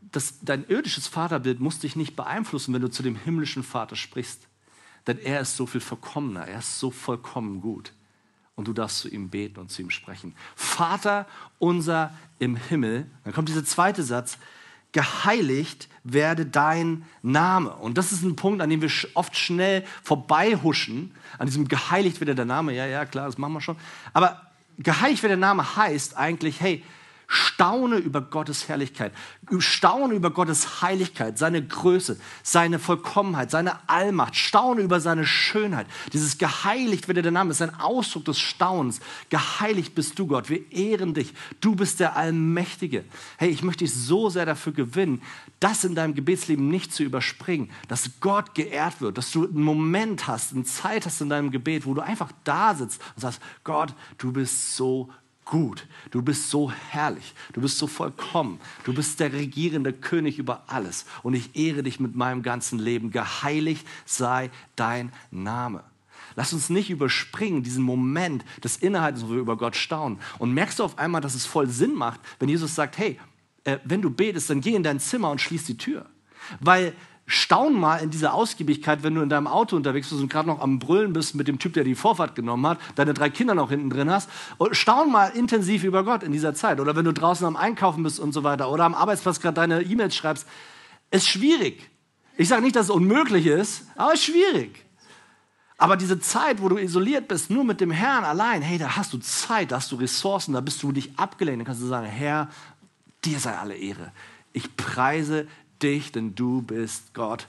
das, 0.00 0.40
dein 0.42 0.66
irdisches 0.66 1.06
Vaterbild 1.06 1.60
muss 1.60 1.78
dich 1.78 1.96
nicht 1.96 2.16
beeinflussen, 2.16 2.74
wenn 2.74 2.82
du 2.82 2.90
zu 2.90 3.02
dem 3.02 3.16
himmlischen 3.16 3.62
Vater 3.62 3.96
sprichst. 3.96 4.46
Denn 5.06 5.18
er 5.18 5.40
ist 5.40 5.56
so 5.56 5.66
viel 5.66 5.80
vollkommener, 5.80 6.46
er 6.46 6.58
ist 6.58 6.78
so 6.78 6.90
vollkommen 6.90 7.60
gut 7.60 7.92
und 8.56 8.68
du 8.68 8.72
darfst 8.72 8.98
zu 8.98 9.08
ihm 9.08 9.30
beten 9.30 9.58
und 9.60 9.70
zu 9.70 9.82
ihm 9.82 9.90
sprechen. 9.90 10.34
Vater 10.54 11.26
unser 11.58 12.12
im 12.38 12.56
Himmel, 12.56 13.10
dann 13.24 13.32
kommt 13.32 13.48
dieser 13.48 13.64
zweite 13.64 14.02
Satz, 14.02 14.38
geheiligt 14.92 15.88
werde 16.04 16.46
dein 16.46 17.04
Name. 17.22 17.70
Und 17.70 17.98
das 17.98 18.12
ist 18.12 18.22
ein 18.22 18.36
Punkt, 18.36 18.62
an 18.62 18.70
dem 18.70 18.80
wir 18.80 18.90
oft 19.14 19.36
schnell 19.36 19.84
vorbeihuschen, 20.02 21.12
an 21.38 21.46
diesem 21.46 21.66
geheiligt 21.66 22.20
werde 22.20 22.34
der 22.34 22.44
Name. 22.44 22.72
Ja, 22.74 22.86
ja, 22.86 23.04
klar, 23.04 23.26
das 23.26 23.38
machen 23.38 23.54
wir 23.54 23.60
schon. 23.60 23.76
Aber 24.12 24.40
geheiligt 24.78 25.22
werde 25.22 25.36
der 25.36 25.48
Name 25.48 25.76
heißt 25.76 26.16
eigentlich, 26.16 26.60
hey, 26.60 26.84
Staune 27.34 27.96
über 27.96 28.20
Gottes 28.20 28.68
Herrlichkeit, 28.68 29.12
staune 29.58 30.14
über 30.14 30.30
Gottes 30.30 30.82
Heiligkeit, 30.82 31.36
seine 31.36 31.64
Größe, 31.66 32.18
seine 32.42 32.78
Vollkommenheit, 32.78 33.50
seine 33.50 33.88
Allmacht, 33.88 34.36
staune 34.36 34.82
über 34.82 35.00
seine 35.00 35.26
Schönheit. 35.26 35.86
Dieses 36.12 36.38
geheiligt 36.38 37.08
wird 37.08 37.24
der 37.24 37.32
Name, 37.32 37.50
ist 37.50 37.60
ein 37.60 37.74
Ausdruck 37.80 38.24
des 38.26 38.38
Staunens. 38.38 39.00
Geheiligt 39.30 39.94
bist 39.94 40.18
du, 40.18 40.28
Gott. 40.28 40.48
Wir 40.48 40.70
ehren 40.70 41.12
dich. 41.14 41.34
Du 41.60 41.74
bist 41.74 41.98
der 41.98 42.16
Allmächtige. 42.16 43.04
Hey, 43.36 43.50
ich 43.50 43.64
möchte 43.64 43.84
dich 43.84 43.94
so 43.94 44.30
sehr 44.30 44.46
dafür 44.46 44.72
gewinnen, 44.72 45.20
das 45.58 45.82
in 45.82 45.96
deinem 45.96 46.14
Gebetsleben 46.14 46.68
nicht 46.68 46.92
zu 46.92 47.02
überspringen, 47.02 47.70
dass 47.88 48.10
Gott 48.20 48.54
geehrt 48.54 49.00
wird, 49.00 49.18
dass 49.18 49.32
du 49.32 49.44
einen 49.44 49.62
Moment 49.62 50.28
hast, 50.28 50.52
eine 50.52 50.64
Zeit 50.64 51.04
hast 51.04 51.20
in 51.20 51.30
deinem 51.30 51.50
Gebet, 51.50 51.84
wo 51.84 51.94
du 51.94 52.00
einfach 52.00 52.30
da 52.44 52.74
sitzt 52.74 53.00
und 53.16 53.22
sagst, 53.22 53.40
Gott, 53.64 53.92
du 54.18 54.32
bist 54.32 54.76
so 54.76 55.10
gut. 55.44 55.86
Du 56.10 56.22
bist 56.22 56.50
so 56.50 56.70
herrlich. 56.70 57.34
Du 57.52 57.60
bist 57.60 57.78
so 57.78 57.86
vollkommen. 57.86 58.60
Du 58.84 58.94
bist 58.94 59.20
der 59.20 59.32
regierende 59.32 59.92
König 59.92 60.38
über 60.38 60.64
alles. 60.66 61.06
Und 61.22 61.34
ich 61.34 61.54
ehre 61.56 61.82
dich 61.82 62.00
mit 62.00 62.14
meinem 62.14 62.42
ganzen 62.42 62.78
Leben. 62.78 63.10
Geheiligt 63.10 63.86
sei 64.04 64.50
dein 64.76 65.12
Name. 65.30 65.84
Lass 66.36 66.52
uns 66.52 66.68
nicht 66.70 66.90
überspringen, 66.90 67.62
diesen 67.62 67.84
Moment 67.84 68.44
des 68.62 68.76
Innehaltens, 68.76 69.24
wo 69.24 69.30
wir 69.30 69.38
über 69.38 69.56
Gott 69.56 69.76
staunen. 69.76 70.18
Und 70.38 70.52
merkst 70.52 70.78
du 70.78 70.84
auf 70.84 70.98
einmal, 70.98 71.20
dass 71.20 71.34
es 71.34 71.46
voll 71.46 71.68
Sinn 71.68 71.94
macht, 71.94 72.20
wenn 72.38 72.48
Jesus 72.48 72.74
sagt, 72.74 72.98
hey, 72.98 73.20
äh, 73.64 73.78
wenn 73.84 74.02
du 74.02 74.10
betest, 74.10 74.50
dann 74.50 74.60
geh 74.60 74.74
in 74.74 74.82
dein 74.82 75.00
Zimmer 75.00 75.30
und 75.30 75.40
schließ 75.40 75.64
die 75.64 75.76
Tür. 75.76 76.06
Weil 76.60 76.94
staun 77.26 77.74
mal 77.74 77.98
in 77.98 78.10
dieser 78.10 78.34
Ausgiebigkeit, 78.34 79.02
wenn 79.02 79.14
du 79.14 79.22
in 79.22 79.28
deinem 79.28 79.46
Auto 79.46 79.76
unterwegs 79.76 80.10
bist 80.10 80.20
und 80.20 80.30
gerade 80.30 80.48
noch 80.48 80.60
am 80.60 80.78
Brüllen 80.78 81.12
bist 81.12 81.34
mit 81.34 81.48
dem 81.48 81.58
Typ, 81.58 81.72
der 81.72 81.84
die 81.84 81.94
Vorfahrt 81.94 82.34
genommen 82.34 82.66
hat, 82.66 82.78
deine 82.96 83.14
drei 83.14 83.30
Kinder 83.30 83.54
noch 83.54 83.70
hinten 83.70 83.90
drin 83.90 84.10
hast. 84.10 84.28
Und 84.58 84.76
staun 84.76 85.10
mal 85.10 85.28
intensiv 85.28 85.84
über 85.84 86.04
Gott 86.04 86.22
in 86.22 86.32
dieser 86.32 86.54
Zeit. 86.54 86.80
Oder 86.80 86.96
wenn 86.96 87.04
du 87.04 87.12
draußen 87.12 87.46
am 87.46 87.56
Einkaufen 87.56 88.02
bist 88.02 88.20
und 88.20 88.32
so 88.32 88.44
weiter. 88.44 88.70
Oder 88.70 88.84
am 88.84 88.94
Arbeitsplatz 88.94 89.40
gerade 89.40 89.54
deine 89.54 89.82
E-Mails 89.82 90.14
schreibst. 90.14 90.46
Ist 91.10 91.26
schwierig. 91.26 91.90
Ich 92.36 92.48
sage 92.48 92.62
nicht, 92.62 92.76
dass 92.76 92.86
es 92.86 92.90
unmöglich 92.90 93.46
ist, 93.46 93.86
aber 93.96 94.12
es 94.12 94.20
ist 94.20 94.26
schwierig. 94.26 94.84
Aber 95.78 95.96
diese 95.96 96.20
Zeit, 96.20 96.62
wo 96.62 96.68
du 96.68 96.76
isoliert 96.76 97.28
bist, 97.28 97.50
nur 97.50 97.64
mit 97.64 97.80
dem 97.80 97.90
Herrn 97.90 98.24
allein, 98.24 98.62
hey, 98.62 98.78
da 98.78 98.96
hast 98.96 99.12
du 99.12 99.18
Zeit, 99.18 99.72
da 99.72 99.76
hast 99.76 99.90
du 99.92 99.96
Ressourcen, 99.96 100.54
da 100.54 100.60
bist 100.60 100.82
du 100.82 100.92
nicht 100.92 101.18
abgelehnt. 101.18 101.60
Dann 101.60 101.66
kannst 101.66 101.82
du 101.82 101.86
sagen, 101.86 102.06
Herr, 102.06 102.48
dir 103.24 103.38
sei 103.38 103.56
alle 103.56 103.76
Ehre. 103.76 104.12
Ich 104.52 104.76
preise 104.76 105.48
dich, 105.84 106.10
denn 106.10 106.34
du 106.34 106.62
bist 106.62 107.14
Gott, 107.14 107.46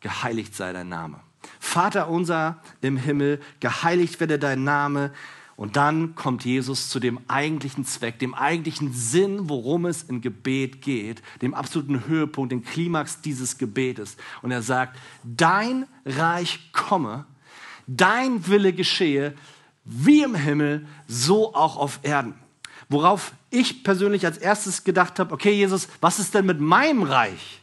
geheiligt 0.00 0.54
sei 0.54 0.72
dein 0.72 0.88
Name. 0.88 1.20
Vater 1.60 2.08
unser 2.08 2.62
im 2.80 2.96
Himmel, 2.96 3.40
geheiligt 3.60 4.20
werde 4.20 4.38
dein 4.38 4.64
Name. 4.64 5.12
Und 5.56 5.76
dann 5.76 6.14
kommt 6.14 6.44
Jesus 6.44 6.88
zu 6.88 6.98
dem 6.98 7.20
eigentlichen 7.28 7.84
Zweck, 7.84 8.18
dem 8.18 8.34
eigentlichen 8.34 8.92
Sinn, 8.92 9.48
worum 9.48 9.86
es 9.86 10.02
im 10.02 10.20
Gebet 10.20 10.82
geht, 10.82 11.22
dem 11.42 11.54
absoluten 11.54 12.06
Höhepunkt, 12.06 12.50
dem 12.50 12.64
Klimax 12.64 13.20
dieses 13.20 13.58
Gebetes. 13.58 14.16
Und 14.42 14.50
er 14.50 14.62
sagt, 14.62 14.98
dein 15.22 15.86
Reich 16.04 16.72
komme, 16.72 17.24
dein 17.86 18.46
Wille 18.48 18.72
geschehe, 18.72 19.34
wie 19.84 20.22
im 20.22 20.34
Himmel, 20.34 20.86
so 21.06 21.54
auch 21.54 21.76
auf 21.76 22.00
Erden. 22.02 22.34
Worauf 22.88 23.32
ich 23.50 23.84
persönlich 23.84 24.26
als 24.26 24.38
erstes 24.38 24.82
gedacht 24.82 25.18
habe, 25.18 25.32
okay 25.32 25.52
Jesus, 25.52 25.88
was 26.00 26.18
ist 26.18 26.34
denn 26.34 26.46
mit 26.46 26.60
meinem 26.60 27.02
Reich? 27.02 27.60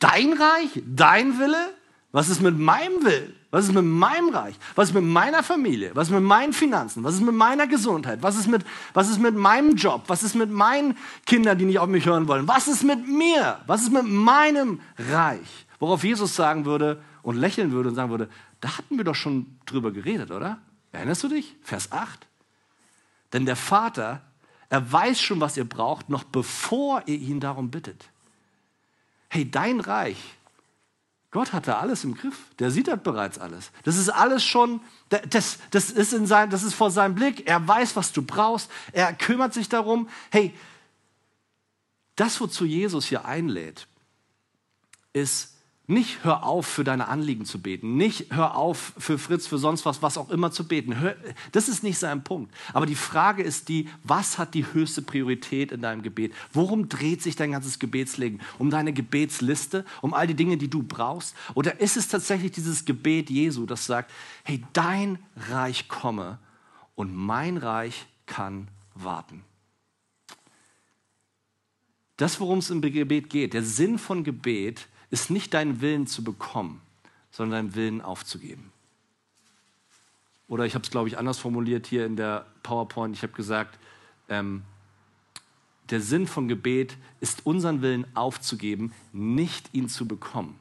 Dein 0.00 0.32
Reich? 0.32 0.82
Dein 0.84 1.38
Wille? 1.38 1.74
Was 2.12 2.28
ist 2.28 2.40
mit 2.40 2.58
meinem 2.58 3.04
Willen? 3.04 3.34
Was 3.52 3.66
ist 3.66 3.72
mit 3.72 3.84
meinem 3.84 4.30
Reich? 4.30 4.56
Was 4.74 4.88
ist 4.88 4.94
mit 4.94 5.04
meiner 5.04 5.42
Familie? 5.42 5.92
Was 5.94 6.08
ist 6.08 6.14
mit 6.14 6.22
meinen 6.22 6.52
Finanzen? 6.52 7.04
Was 7.04 7.14
ist 7.14 7.20
mit 7.20 7.34
meiner 7.34 7.68
Gesundheit? 7.68 8.22
Was 8.22 8.36
ist 8.36 8.48
mit, 8.48 8.64
was 8.94 9.08
ist 9.08 9.20
mit 9.20 9.36
meinem 9.36 9.76
Job? 9.76 10.04
Was 10.08 10.22
ist 10.22 10.34
mit 10.34 10.50
meinen 10.50 10.96
Kindern, 11.26 11.58
die 11.58 11.66
nicht 11.66 11.78
auf 11.78 11.88
mich 11.88 12.06
hören 12.06 12.26
wollen? 12.26 12.48
Was 12.48 12.66
ist 12.66 12.82
mit 12.82 13.06
mir? 13.06 13.60
Was 13.66 13.82
ist 13.82 13.92
mit 13.92 14.06
meinem 14.06 14.80
Reich? 14.98 15.66
Worauf 15.78 16.02
Jesus 16.02 16.34
sagen 16.34 16.64
würde 16.64 17.02
und 17.22 17.36
lächeln 17.36 17.70
würde 17.70 17.90
und 17.90 17.94
sagen 17.94 18.10
würde, 18.10 18.28
da 18.60 18.78
hatten 18.78 18.96
wir 18.96 19.04
doch 19.04 19.14
schon 19.14 19.58
drüber 19.66 19.92
geredet, 19.92 20.30
oder? 20.30 20.58
Erinnerst 20.92 21.22
du 21.22 21.28
dich? 21.28 21.56
Vers 21.62 21.92
8. 21.92 22.26
Denn 23.32 23.46
der 23.46 23.56
Vater, 23.56 24.22
er 24.68 24.92
weiß 24.92 25.20
schon, 25.20 25.40
was 25.40 25.56
ihr 25.56 25.68
braucht, 25.68 26.08
noch 26.08 26.24
bevor 26.24 27.02
ihr 27.06 27.18
ihn 27.18 27.40
darum 27.40 27.70
bittet. 27.70 28.10
Hey, 29.30 29.50
dein 29.50 29.80
Reich, 29.80 30.18
Gott 31.30 31.52
hat 31.52 31.68
da 31.68 31.78
alles 31.78 32.02
im 32.02 32.16
Griff. 32.16 32.36
Der 32.58 32.72
sieht 32.72 32.88
das 32.88 33.00
bereits 33.00 33.38
alles. 33.38 33.70
Das 33.84 33.96
ist 33.96 34.08
alles 34.08 34.44
schon, 34.44 34.80
das, 35.08 35.58
das, 35.70 35.90
ist 35.90 36.12
in 36.12 36.26
sein, 36.26 36.50
das 36.50 36.64
ist 36.64 36.74
vor 36.74 36.90
seinem 36.90 37.14
Blick. 37.14 37.48
Er 37.48 37.66
weiß, 37.66 37.94
was 37.94 38.12
du 38.12 38.22
brauchst. 38.22 38.68
Er 38.92 39.12
kümmert 39.14 39.54
sich 39.54 39.68
darum. 39.68 40.08
Hey, 40.30 40.52
das, 42.16 42.40
wozu 42.40 42.64
Jesus 42.64 43.06
hier 43.06 43.24
einlädt, 43.24 43.86
ist 45.12 45.54
nicht 45.90 46.24
hör 46.24 46.44
auf, 46.44 46.66
für 46.66 46.84
deine 46.84 47.08
Anliegen 47.08 47.44
zu 47.44 47.60
beten. 47.60 47.96
Nicht 47.96 48.32
hör 48.32 48.56
auf, 48.56 48.92
für 48.96 49.18
Fritz, 49.18 49.46
für 49.46 49.58
sonst 49.58 49.84
was, 49.84 50.00
was 50.02 50.16
auch 50.16 50.30
immer 50.30 50.52
zu 50.52 50.66
beten. 50.66 51.00
Hör, 51.00 51.16
das 51.52 51.68
ist 51.68 51.82
nicht 51.82 51.98
sein 51.98 52.24
Punkt. 52.24 52.54
Aber 52.72 52.86
die 52.86 52.94
Frage 52.94 53.42
ist 53.42 53.68
die, 53.68 53.88
was 54.04 54.38
hat 54.38 54.54
die 54.54 54.64
höchste 54.72 55.02
Priorität 55.02 55.72
in 55.72 55.82
deinem 55.82 56.02
Gebet? 56.02 56.32
Worum 56.52 56.88
dreht 56.88 57.22
sich 57.22 57.36
dein 57.36 57.52
ganzes 57.52 57.78
Gebetsleben? 57.78 58.40
Um 58.58 58.70
deine 58.70 58.92
Gebetsliste? 58.92 59.84
Um 60.00 60.14
all 60.14 60.26
die 60.26 60.34
Dinge, 60.34 60.56
die 60.56 60.68
du 60.68 60.82
brauchst? 60.82 61.34
Oder 61.54 61.80
ist 61.80 61.96
es 61.96 62.08
tatsächlich 62.08 62.52
dieses 62.52 62.84
Gebet 62.84 63.28
Jesu, 63.28 63.66
das 63.66 63.84
sagt, 63.84 64.12
hey, 64.44 64.62
dein 64.72 65.18
Reich 65.50 65.88
komme 65.88 66.38
und 66.94 67.14
mein 67.14 67.56
Reich 67.56 68.06
kann 68.26 68.68
warten? 68.94 69.42
Das, 72.16 72.38
worum 72.38 72.58
es 72.58 72.70
im 72.70 72.80
Gebet 72.80 73.28
geht, 73.28 73.54
der 73.54 73.64
Sinn 73.64 73.98
von 73.98 74.24
Gebet 74.24 74.80
ist 74.80 74.99
nicht 75.30 75.54
deinen 75.54 75.80
Willen 75.80 76.06
zu 76.06 76.22
bekommen, 76.22 76.80
sondern 77.30 77.66
deinen 77.66 77.74
Willen 77.74 78.00
aufzugeben. 78.00 78.72
Oder 80.48 80.66
ich 80.66 80.74
habe 80.74 80.84
es, 80.84 80.90
glaube 80.90 81.08
ich, 81.08 81.18
anders 81.18 81.38
formuliert 81.38 81.86
hier 81.86 82.06
in 82.06 82.16
der 82.16 82.46
PowerPoint. 82.62 83.14
Ich 83.14 83.22
habe 83.22 83.32
gesagt, 83.32 83.78
ähm, 84.28 84.62
der 85.90 86.00
Sinn 86.00 86.26
von 86.26 86.48
Gebet 86.48 86.96
ist, 87.20 87.46
unseren 87.46 87.82
Willen 87.82 88.06
aufzugeben, 88.16 88.92
nicht 89.12 89.70
ihn 89.72 89.88
zu 89.88 90.06
bekommen. 90.06 90.58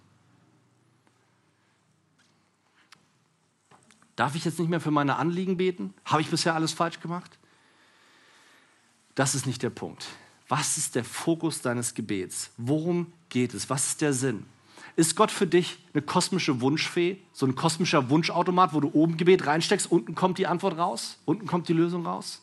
Darf 4.15 4.35
ich 4.35 4.43
jetzt 4.43 4.59
nicht 4.59 4.69
mehr 4.69 4.81
für 4.81 4.91
meine 4.91 5.15
Anliegen 5.15 5.57
beten? 5.57 5.93
Habe 6.05 6.21
ich 6.21 6.29
bisher 6.29 6.53
alles 6.53 6.73
falsch 6.73 6.99
gemacht? 6.99 7.37
Das 9.15 9.33
ist 9.33 9.45
nicht 9.45 9.63
der 9.63 9.69
Punkt. 9.69 10.07
Was 10.49 10.77
ist 10.77 10.95
der 10.95 11.03
Fokus 11.03 11.61
deines 11.61 11.93
Gebets? 11.93 12.49
Worum 12.57 13.13
geht 13.29 13.53
es? 13.53 13.69
Was 13.69 13.85
ist 13.85 14.01
der 14.01 14.13
Sinn? 14.13 14.45
Ist 14.95 15.15
Gott 15.15 15.29
für 15.29 15.45
dich 15.45 15.77
eine 15.93 16.01
kosmische 16.01 16.59
Wunschfee, 16.59 17.19
so 17.31 17.45
ein 17.45 17.53
kosmischer 17.53 18.09
Wunschautomat, 18.09 18.73
wo 18.73 18.79
du 18.79 18.89
oben 18.93 19.15
Gebet 19.15 19.45
reinsteckst, 19.45 19.89
unten 19.91 20.15
kommt 20.15 20.39
die 20.39 20.47
Antwort 20.47 20.77
raus, 20.77 21.19
unten 21.25 21.45
kommt 21.45 21.69
die 21.69 21.73
Lösung 21.73 22.07
raus? 22.07 22.41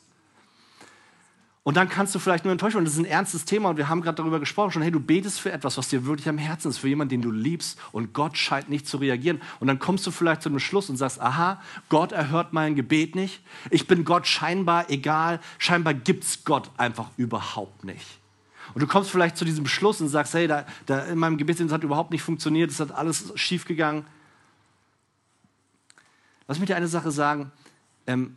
Und 1.66 1.76
dann 1.76 1.88
kannst 1.88 2.14
du 2.14 2.20
vielleicht 2.20 2.44
nur 2.44 2.52
enttäuscht 2.52 2.74
werden. 2.76 2.85
Das 2.85 2.94
ist 2.94 3.00
ein 3.00 3.07
ernstes 3.07 3.44
Thema 3.44 3.70
und 3.70 3.76
wir 3.76 3.88
haben 3.88 4.00
gerade 4.00 4.14
darüber 4.14 4.38
gesprochen 4.38 4.70
schon. 4.70 4.83
Hey, 4.83 4.92
du 4.92 5.00
betest 5.00 5.40
für 5.40 5.50
etwas, 5.50 5.76
was 5.76 5.88
dir 5.88 6.07
wirklich 6.07 6.29
am 6.29 6.38
Herzen 6.38 6.68
ist, 6.68 6.79
für 6.79 6.87
jemanden, 6.87 7.11
den 7.11 7.22
du 7.22 7.33
liebst 7.33 7.76
und 7.90 8.12
Gott 8.12 8.38
scheint 8.38 8.68
nicht 8.68 8.87
zu 8.87 8.98
reagieren. 8.98 9.42
Und 9.59 9.66
dann 9.66 9.81
kommst 9.81 10.07
du 10.07 10.12
vielleicht 10.12 10.42
zu 10.42 10.48
einem 10.48 10.61
Schluss 10.61 10.88
und 10.90 10.96
sagst, 10.96 11.20
aha, 11.20 11.61
Gott 11.88 12.12
erhört 12.12 12.52
mein 12.52 12.76
Gebet 12.76 13.16
nicht. 13.16 13.42
Ich 13.70 13.88
bin 13.88 14.05
Gott 14.05 14.29
scheinbar 14.29 14.90
egal. 14.90 15.40
Scheinbar 15.59 15.92
gibt 15.94 16.22
es 16.22 16.44
Gott 16.44 16.70
einfach 16.76 17.11
überhaupt 17.16 17.83
nicht. 17.83 18.20
Und 18.74 18.81
du 18.81 18.87
kommst 18.87 19.11
vielleicht 19.11 19.37
zu 19.37 19.44
diesem 19.44 19.66
Schluss 19.66 20.00
und 20.00 20.07
sagst, 20.07 20.35
hey, 20.35 20.46
da, 20.46 20.66
da 20.87 21.00
in 21.07 21.18
meinem 21.18 21.37
Gebet 21.37 21.59
hat 21.72 21.83
überhaupt 21.83 22.12
nicht 22.12 22.22
funktioniert, 22.22 22.70
es 22.70 22.79
hat 22.79 22.92
alles 22.92 23.33
schief 23.35 23.64
gegangen. 23.64 24.07
Lass 26.46 26.61
mich 26.61 26.68
dir 26.68 26.76
eine 26.76 26.87
Sache 26.87 27.11
sagen. 27.11 27.50
Ähm, 28.07 28.37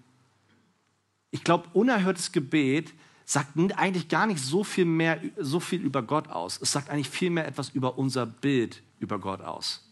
ich 1.30 1.44
glaube, 1.44 1.68
unerhörtes 1.74 2.32
Gebet 2.32 2.92
sagt 3.30 3.52
eigentlich 3.78 4.08
gar 4.08 4.26
nicht 4.26 4.44
so 4.44 4.64
viel 4.64 4.86
mehr, 4.86 5.22
so 5.38 5.60
viel 5.60 5.82
über 5.82 6.02
Gott 6.02 6.30
aus. 6.30 6.60
Es 6.60 6.72
sagt 6.72 6.90
eigentlich 6.90 7.12
viel 7.12 7.30
mehr 7.30 7.48
etwas 7.48 7.70
über 7.70 8.00
unser 8.00 8.26
Bild 8.26 8.82
über 9.00 9.20
Gott 9.20 9.42
aus. 9.42 9.88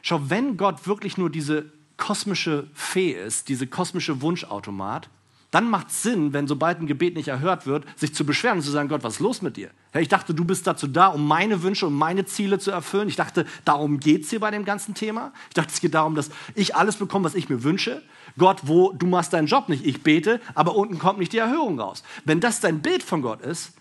Schau, 0.00 0.30
wenn 0.30 0.56
Gott 0.56 0.86
wirklich 0.86 1.18
nur 1.18 1.28
diese 1.28 1.70
kosmische 1.98 2.70
Fee 2.72 3.10
ist, 3.10 3.50
diese 3.50 3.66
kosmische 3.66 4.22
Wunschautomat, 4.22 5.10
dann 5.54 5.70
macht 5.70 5.90
es 5.90 6.02
Sinn, 6.02 6.32
wenn 6.32 6.48
sobald 6.48 6.80
ein 6.80 6.88
Gebet 6.88 7.14
nicht 7.14 7.28
erhört 7.28 7.64
wird, 7.64 7.84
sich 7.96 8.12
zu 8.12 8.26
beschweren 8.26 8.58
und 8.58 8.64
zu 8.64 8.72
sagen, 8.72 8.88
Gott, 8.88 9.04
was 9.04 9.14
ist 9.14 9.20
los 9.20 9.40
mit 9.40 9.56
dir? 9.56 9.70
Hey, 9.92 10.02
ich 10.02 10.08
dachte, 10.08 10.34
du 10.34 10.44
bist 10.44 10.66
dazu 10.66 10.88
da, 10.88 11.06
um 11.06 11.28
meine 11.28 11.62
Wünsche 11.62 11.86
und 11.86 11.94
meine 11.94 12.26
Ziele 12.26 12.58
zu 12.58 12.72
erfüllen. 12.72 13.06
Ich 13.06 13.14
dachte, 13.14 13.46
darum 13.64 14.00
geht 14.00 14.24
es 14.24 14.30
hier 14.30 14.40
bei 14.40 14.50
dem 14.50 14.64
ganzen 14.64 14.94
Thema. 14.94 15.32
Ich 15.50 15.54
dachte, 15.54 15.70
es 15.72 15.80
geht 15.80 15.94
darum, 15.94 16.16
dass 16.16 16.30
ich 16.56 16.74
alles 16.74 16.96
bekomme, 16.96 17.24
was 17.24 17.36
ich 17.36 17.48
mir 17.48 17.62
wünsche. 17.62 18.02
Gott, 18.36 18.62
wo 18.64 18.90
du 18.90 19.06
machst 19.06 19.32
deinen 19.32 19.46
Job 19.46 19.68
nicht, 19.68 19.86
ich 19.86 20.02
bete, 20.02 20.40
aber 20.56 20.74
unten 20.74 20.98
kommt 20.98 21.20
nicht 21.20 21.32
die 21.32 21.38
Erhörung 21.38 21.78
raus. 21.78 22.02
Wenn 22.24 22.40
das 22.40 22.58
dein 22.58 22.82
Bild 22.82 23.04
von 23.04 23.22
Gott 23.22 23.40
ist, 23.40 23.74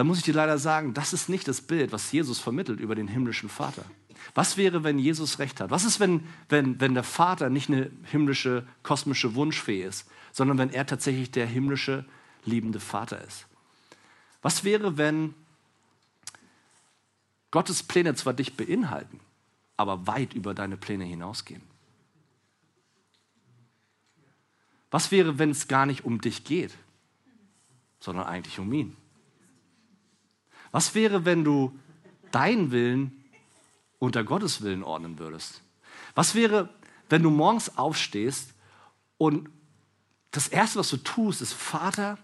dann 0.00 0.06
muss 0.06 0.16
ich 0.16 0.24
dir 0.24 0.32
leider 0.32 0.56
sagen, 0.56 0.94
das 0.94 1.12
ist 1.12 1.28
nicht 1.28 1.46
das 1.46 1.60
Bild, 1.60 1.92
was 1.92 2.10
Jesus 2.10 2.38
vermittelt 2.38 2.80
über 2.80 2.94
den 2.94 3.06
himmlischen 3.06 3.50
Vater. 3.50 3.84
Was 4.34 4.56
wäre, 4.56 4.82
wenn 4.82 4.98
Jesus 4.98 5.38
recht 5.38 5.60
hat? 5.60 5.70
Was 5.70 5.84
ist, 5.84 6.00
wenn, 6.00 6.26
wenn, 6.48 6.80
wenn 6.80 6.94
der 6.94 7.02
Vater 7.02 7.50
nicht 7.50 7.68
eine 7.68 7.90
himmlische, 8.04 8.66
kosmische 8.82 9.34
Wunschfee 9.34 9.82
ist, 9.82 10.08
sondern 10.32 10.56
wenn 10.56 10.70
er 10.70 10.86
tatsächlich 10.86 11.30
der 11.32 11.44
himmlische, 11.44 12.06
liebende 12.46 12.80
Vater 12.80 13.22
ist? 13.26 13.44
Was 14.40 14.64
wäre, 14.64 14.96
wenn 14.96 15.34
Gottes 17.50 17.82
Pläne 17.82 18.14
zwar 18.14 18.32
dich 18.32 18.56
beinhalten, 18.56 19.20
aber 19.76 20.06
weit 20.06 20.32
über 20.32 20.54
deine 20.54 20.78
Pläne 20.78 21.04
hinausgehen? 21.04 21.60
Was 24.90 25.10
wäre, 25.10 25.38
wenn 25.38 25.50
es 25.50 25.68
gar 25.68 25.84
nicht 25.84 26.06
um 26.06 26.22
dich 26.22 26.44
geht, 26.44 26.74
sondern 28.00 28.24
eigentlich 28.24 28.58
um 28.58 28.72
ihn? 28.72 28.96
Was 30.72 30.94
wäre, 30.94 31.24
wenn 31.24 31.44
du 31.44 31.78
deinen 32.30 32.70
Willen 32.70 33.24
unter 33.98 34.24
Gottes 34.24 34.62
Willen 34.62 34.82
ordnen 34.82 35.18
würdest? 35.18 35.62
Was 36.14 36.34
wäre, 36.34 36.68
wenn 37.08 37.22
du 37.22 37.30
morgens 37.30 37.76
aufstehst 37.76 38.54
und 39.18 39.48
das 40.30 40.48
Erste, 40.48 40.78
was 40.78 40.90
du 40.90 40.96
tust, 40.98 41.42
ist, 41.42 41.52
Vater, 41.52 42.18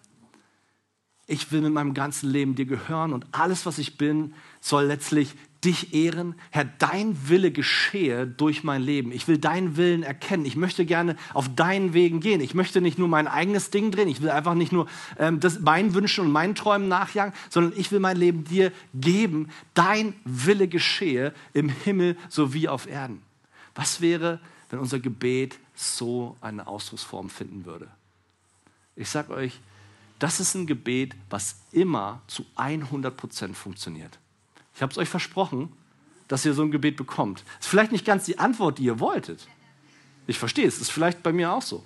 ich 1.26 1.50
will 1.50 1.60
mit 1.60 1.72
meinem 1.72 1.92
ganzen 1.92 2.30
Leben 2.30 2.54
dir 2.54 2.66
gehören 2.66 3.12
und 3.12 3.26
alles, 3.32 3.66
was 3.66 3.78
ich 3.78 3.98
bin, 3.98 4.34
soll 4.60 4.84
letztlich 4.84 5.34
dich 5.66 5.92
ehren. 5.92 6.36
Herr, 6.50 6.64
dein 6.64 7.28
Wille 7.28 7.50
geschehe 7.50 8.26
durch 8.26 8.64
mein 8.64 8.82
Leben. 8.82 9.12
Ich 9.12 9.26
will 9.28 9.36
deinen 9.36 9.76
Willen 9.76 10.02
erkennen. 10.04 10.46
Ich 10.46 10.56
möchte 10.56 10.86
gerne 10.86 11.16
auf 11.34 11.54
deinen 11.54 11.92
Wegen 11.92 12.20
gehen. 12.20 12.40
Ich 12.40 12.54
möchte 12.54 12.80
nicht 12.80 12.98
nur 12.98 13.08
mein 13.08 13.26
eigenes 13.26 13.70
Ding 13.70 13.90
drehen. 13.90 14.08
Ich 14.08 14.22
will 14.22 14.30
einfach 14.30 14.54
nicht 14.54 14.72
nur 14.72 14.86
ähm, 15.18 15.40
das, 15.40 15.60
meinen 15.60 15.92
Wünschen 15.92 16.24
und 16.24 16.32
meinen 16.32 16.54
Träumen 16.54 16.88
nachjagen, 16.88 17.34
sondern 17.50 17.78
ich 17.78 17.90
will 17.90 18.00
mein 18.00 18.16
Leben 18.16 18.44
dir 18.44 18.72
geben. 18.94 19.50
Dein 19.74 20.14
Wille 20.24 20.68
geschehe 20.68 21.34
im 21.52 21.68
Himmel 21.68 22.16
sowie 22.28 22.68
auf 22.68 22.86
Erden. 22.86 23.20
Was 23.74 24.00
wäre, 24.00 24.40
wenn 24.70 24.78
unser 24.78 25.00
Gebet 25.00 25.58
so 25.74 26.36
eine 26.40 26.66
Ausdrucksform 26.66 27.28
finden 27.28 27.66
würde? 27.66 27.88
Ich 28.94 29.10
sage 29.10 29.34
euch, 29.34 29.60
das 30.18 30.40
ist 30.40 30.54
ein 30.54 30.66
Gebet, 30.66 31.14
was 31.28 31.56
immer 31.72 32.22
zu 32.26 32.46
100 32.54 33.14
Prozent 33.14 33.56
funktioniert. 33.56 34.18
Ich 34.76 34.82
habe 34.82 34.92
es 34.92 34.98
euch 34.98 35.08
versprochen, 35.08 35.72
dass 36.28 36.44
ihr 36.44 36.52
so 36.52 36.62
ein 36.62 36.70
Gebet 36.70 36.96
bekommt. 36.96 37.44
Ist 37.58 37.68
vielleicht 37.68 37.92
nicht 37.92 38.04
ganz 38.04 38.24
die 38.26 38.38
Antwort, 38.38 38.78
die 38.78 38.84
ihr 38.84 39.00
wolltet. 39.00 39.48
Ich 40.26 40.38
verstehe 40.38 40.66
es, 40.66 40.78
ist 40.78 40.90
vielleicht 40.90 41.22
bei 41.22 41.32
mir 41.32 41.52
auch 41.52 41.62
so. 41.62 41.84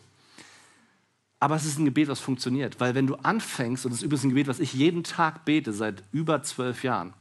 Aber 1.39 1.55
es 1.55 1.65
ist 1.65 1.79
ein 1.79 1.85
Gebet, 1.85 2.09
was 2.09 2.21
funktioniert. 2.21 2.81
Weil 2.81 2.95
wenn 2.95 3.07
du 3.07 3.15
anfängst, 3.15 3.87
und 3.87 3.93
es 3.93 3.99
ist 3.99 4.03
übrigens 4.03 4.25
ein 4.25 4.29
Gebet, 4.31 4.49
was 4.49 4.61
ich 4.61 4.75
jeden 4.75 5.05
Tag 5.05 5.45
bete, 5.45 5.73
seit 5.73 6.03
über 6.13 6.43
zwölf 6.43 6.83
Jahren, 6.83 7.15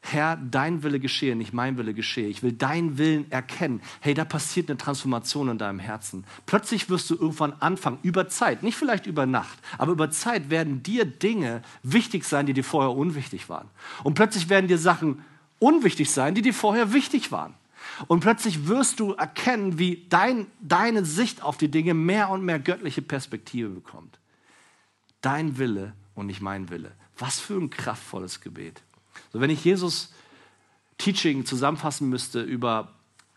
Herr, 0.00 0.36
dein 0.36 0.82
Wille 0.82 1.00
geschehe, 1.00 1.36
nicht 1.36 1.52
mein 1.52 1.76
Wille 1.76 1.92
geschehe. 1.92 2.28
Ich 2.28 2.42
will 2.42 2.52
deinen 2.52 2.98
Willen 2.98 3.30
erkennen. 3.30 3.82
Hey, 4.00 4.14
da 4.14 4.24
passiert 4.24 4.70
eine 4.70 4.78
Transformation 4.78 5.48
in 5.48 5.58
deinem 5.58 5.80
Herzen. 5.80 6.24
Plötzlich 6.46 6.88
wirst 6.88 7.10
du 7.10 7.14
irgendwann 7.14 7.52
anfangen, 7.54 7.98
über 8.02 8.28
Zeit, 8.28 8.62
nicht 8.62 8.76
vielleicht 8.76 9.06
über 9.06 9.26
Nacht, 9.26 9.58
aber 9.76 9.92
über 9.92 10.10
Zeit 10.10 10.50
werden 10.50 10.82
dir 10.82 11.04
Dinge 11.04 11.62
wichtig 11.82 12.24
sein, 12.24 12.46
die 12.46 12.54
dir 12.54 12.64
vorher 12.64 12.92
unwichtig 12.92 13.48
waren. 13.48 13.68
Und 14.04 14.14
plötzlich 14.14 14.48
werden 14.48 14.68
dir 14.68 14.78
Sachen 14.78 15.22
unwichtig 15.58 16.10
sein, 16.10 16.34
die 16.34 16.42
dir 16.42 16.54
vorher 16.54 16.92
wichtig 16.92 17.32
waren. 17.32 17.54
Und 18.06 18.20
plötzlich 18.20 18.68
wirst 18.68 19.00
du 19.00 19.12
erkennen, 19.12 19.78
wie 19.78 20.06
dein, 20.08 20.46
deine 20.60 21.04
Sicht 21.04 21.42
auf 21.42 21.56
die 21.58 21.70
Dinge 21.70 21.94
mehr 21.94 22.30
und 22.30 22.44
mehr 22.44 22.60
göttliche 22.60 23.02
Perspektive 23.02 23.68
bekommt. 23.68 24.18
Dein 25.20 25.58
Wille 25.58 25.94
und 26.14 26.26
nicht 26.26 26.40
mein 26.40 26.70
Wille. 26.70 26.92
Was 27.18 27.40
für 27.40 27.54
ein 27.54 27.70
kraftvolles 27.70 28.40
Gebet. 28.40 28.82
So, 29.32 29.40
wenn 29.40 29.50
ich 29.50 29.64
Jesus 29.64 30.12
Teaching 30.98 31.44
zusammenfassen 31.46 32.08
müsste 32.08 32.42
über 32.42 32.92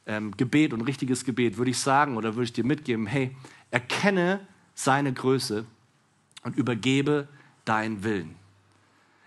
ähm, 0.06 0.36
Gebet 0.36 0.74
und 0.74 0.82
richtiges 0.82 1.26
Gebet, 1.26 1.58
würde 1.58 1.72
ich 1.72 1.80
sagen 1.80 2.18
oder 2.18 2.36
würde 2.36 2.46
ich 2.46 2.54
dir 2.54 2.66
mitgeben, 2.66 3.06
hey, 3.06 3.36
erkenne 3.70 4.46
seine 4.74 5.14
Größe 5.14 5.66
und 6.44 6.56
übergebe 6.56 7.28
deinen 7.66 8.04
Willen. 8.04 8.36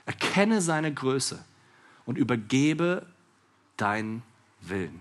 Erkenne 0.07 0.61
seine 0.61 0.93
Größe 0.93 1.43
und 2.07 2.19
übergebe 2.19 3.07
deinen 3.77 4.23
Willen. 4.61 5.01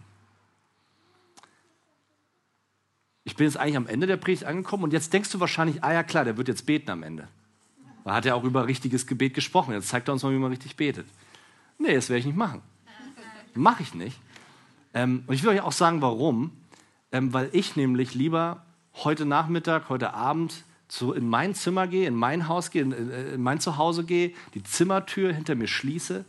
Ich 3.25 3.35
bin 3.35 3.47
jetzt 3.47 3.57
eigentlich 3.57 3.77
am 3.77 3.87
Ende 3.87 4.05
der 4.05 4.17
Predigt 4.17 4.43
angekommen 4.43 4.83
und 4.83 4.93
jetzt 4.93 5.13
denkst 5.13 5.31
du 5.31 5.39
wahrscheinlich, 5.39 5.83
ah 5.83 5.93
ja 5.93 6.03
klar, 6.03 6.25
der 6.25 6.37
wird 6.37 6.49
jetzt 6.49 6.65
beten 6.65 6.91
am 6.91 7.03
Ende. 7.03 7.27
Er 8.05 8.13
hat 8.13 8.25
ja 8.25 8.35
auch 8.35 8.43
über 8.43 8.67
richtiges 8.67 9.07
Gebet 9.07 9.33
gesprochen. 9.33 9.73
Jetzt 9.73 9.87
zeigt 9.87 10.09
er 10.09 10.13
uns 10.13 10.23
mal, 10.23 10.33
wie 10.33 10.37
man 10.37 10.51
richtig 10.51 10.75
betet. 10.75 11.07
Nee, 11.77 11.95
das 11.95 12.09
werde 12.09 12.19
ich 12.19 12.25
nicht 12.25 12.37
machen. 12.37 12.61
Mache 13.55 13.83
ich 13.83 13.93
nicht. 13.93 14.19
Ähm, 14.93 15.23
und 15.27 15.33
ich 15.33 15.43
will 15.43 15.51
euch 15.51 15.61
auch 15.61 15.71
sagen, 15.71 16.01
warum. 16.01 16.51
Ähm, 17.11 17.33
weil 17.33 17.49
ich 17.53 17.75
nämlich 17.75 18.15
lieber 18.15 18.65
heute 18.95 19.25
Nachmittag, 19.25 19.89
heute 19.89 20.13
Abend 20.13 20.63
zu, 20.87 21.13
in 21.13 21.27
mein 21.27 21.55
Zimmer 21.55 21.87
gehe, 21.87 22.07
in 22.07 22.15
mein 22.15 22.47
Haus 22.47 22.71
gehe, 22.71 22.83
in, 22.83 22.91
in 22.91 23.41
mein 23.41 23.59
Zuhause 23.59 24.03
gehe, 24.03 24.33
die 24.53 24.63
Zimmertür 24.63 25.33
hinter 25.33 25.55
mir 25.55 25.67
schließe 25.67 26.25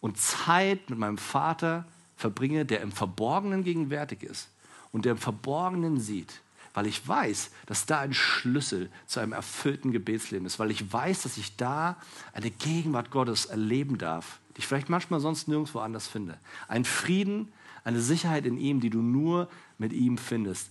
und 0.00 0.18
Zeit 0.18 0.88
mit 0.90 0.98
meinem 0.98 1.18
Vater 1.18 1.84
verbringe, 2.16 2.64
der 2.64 2.80
im 2.80 2.92
Verborgenen 2.92 3.64
gegenwärtig 3.64 4.22
ist 4.22 4.48
und 4.92 5.04
der 5.04 5.12
im 5.12 5.18
Verborgenen 5.18 5.98
sieht, 5.98 6.40
weil 6.76 6.86
ich 6.86 7.08
weiß, 7.08 7.52
dass 7.64 7.86
da 7.86 8.00
ein 8.00 8.12
Schlüssel 8.12 8.90
zu 9.06 9.18
einem 9.18 9.32
erfüllten 9.32 9.92
Gebetsleben 9.92 10.46
ist, 10.46 10.58
weil 10.58 10.70
ich 10.70 10.92
weiß, 10.92 11.22
dass 11.22 11.38
ich 11.38 11.56
da 11.56 11.96
eine 12.34 12.50
Gegenwart 12.50 13.10
Gottes 13.10 13.46
erleben 13.46 13.96
darf, 13.96 14.40
die 14.50 14.58
ich 14.58 14.66
vielleicht 14.66 14.90
manchmal 14.90 15.20
sonst 15.20 15.48
nirgendwo 15.48 15.78
anders 15.78 16.06
finde. 16.06 16.38
Ein 16.68 16.84
Frieden, 16.84 17.50
eine 17.82 17.98
Sicherheit 17.98 18.44
in 18.44 18.58
ihm, 18.58 18.80
die 18.80 18.90
du 18.90 19.00
nur 19.00 19.48
mit 19.78 19.94
ihm 19.94 20.18
findest. 20.18 20.68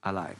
Allein. 0.00 0.36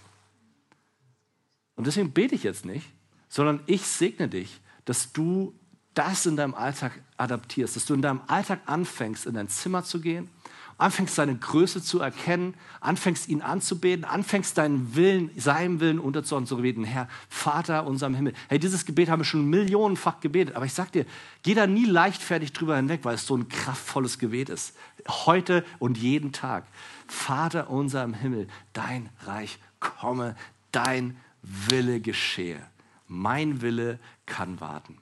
Und 1.74 1.86
deswegen 1.86 2.12
bete 2.12 2.34
ich 2.34 2.42
jetzt 2.42 2.64
nicht, 2.64 2.90
sondern 3.28 3.60
ich 3.66 3.82
segne 3.82 4.28
dich, 4.28 4.62
dass 4.86 5.12
du 5.12 5.52
das 5.92 6.24
in 6.24 6.36
deinem 6.36 6.54
Alltag 6.54 7.02
adaptierst, 7.18 7.76
dass 7.76 7.84
du 7.84 7.92
in 7.92 8.00
deinem 8.00 8.22
Alltag 8.28 8.60
anfängst, 8.64 9.26
in 9.26 9.34
dein 9.34 9.50
Zimmer 9.50 9.84
zu 9.84 10.00
gehen 10.00 10.30
anfängst 10.78 11.14
seine 11.14 11.34
Größe 11.36 11.82
zu 11.82 12.00
erkennen, 12.00 12.54
anfängst 12.80 13.28
ihn 13.28 13.40
anzubeten, 13.40 14.04
anfängst 14.04 14.58
deinen 14.58 14.94
Willen, 14.94 15.30
seinem 15.36 15.80
Willen 15.80 15.98
unterzuordnen, 15.98 16.46
zu 16.46 16.58
beten, 16.58 16.84
Herr, 16.84 17.08
Vater 17.28 17.86
unserem 17.86 18.14
Himmel. 18.14 18.34
Hey, 18.48 18.58
dieses 18.58 18.84
Gebet 18.84 19.08
haben 19.08 19.20
wir 19.20 19.24
schon 19.24 19.48
millionenfach 19.48 20.20
gebetet, 20.20 20.54
aber 20.54 20.66
ich 20.66 20.74
sag 20.74 20.92
dir, 20.92 21.06
geh 21.42 21.54
da 21.54 21.66
nie 21.66 21.86
leichtfertig 21.86 22.52
drüber 22.52 22.76
hinweg, 22.76 23.00
weil 23.04 23.14
es 23.14 23.26
so 23.26 23.36
ein 23.36 23.48
kraftvolles 23.48 24.18
Gebet 24.18 24.50
ist. 24.50 24.76
Heute 25.08 25.64
und 25.78 25.96
jeden 25.96 26.32
Tag. 26.32 26.66
Vater 27.06 27.70
unserem 27.70 28.12
Himmel, 28.12 28.48
dein 28.72 29.08
Reich 29.24 29.58
komme, 29.80 30.36
dein 30.72 31.16
Wille 31.42 32.00
geschehe. 32.00 32.60
Mein 33.08 33.62
Wille 33.62 33.98
kann 34.26 34.60
warten. 34.60 34.98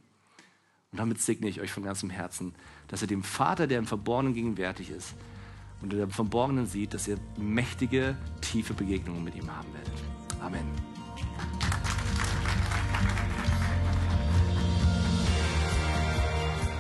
Und 0.93 0.99
damit 0.99 1.21
segne 1.21 1.49
ich 1.49 1.61
euch 1.61 1.73
von 1.73 1.83
ganzem 1.83 2.11
Herzen, 2.11 2.55
dass 2.87 3.03
ihr 3.03 3.09
dem 3.09 3.25
Vater, 3.25 3.67
der 3.67 3.79
im 3.79 3.87
Verborgenen 3.87 4.35
gegenwärtig 4.35 4.91
ist, 4.91 5.15
und 5.85 5.92
ihr 5.92 6.03
im 6.03 6.11
Verborgenen 6.11 6.66
sieht, 6.66 6.94
dass 6.94 7.07
ihr 7.07 7.18
mächtige, 7.37 8.16
tiefe 8.40 8.73
Begegnungen 8.73 9.23
mit 9.23 9.37
ihm 9.37 9.55
haben 9.55 9.68
werdet. 9.75 9.92
Amen. 10.40 10.64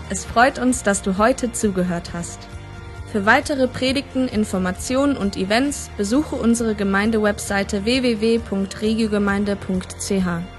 Es 0.08 0.24
freut 0.24 0.58
uns, 0.58 0.82
dass 0.82 1.02
du 1.02 1.18
heute 1.18 1.52
zugehört 1.52 2.14
hast. 2.14 2.48
Für 3.12 3.26
weitere 3.26 3.68
Predigten, 3.68 4.26
Informationen 4.26 5.18
und 5.18 5.36
Events 5.36 5.90
besuche 5.96 6.36
unsere 6.36 6.74
Gemeindewebseite 6.74 7.84
www.regiogemeinde.ch. 7.84 10.53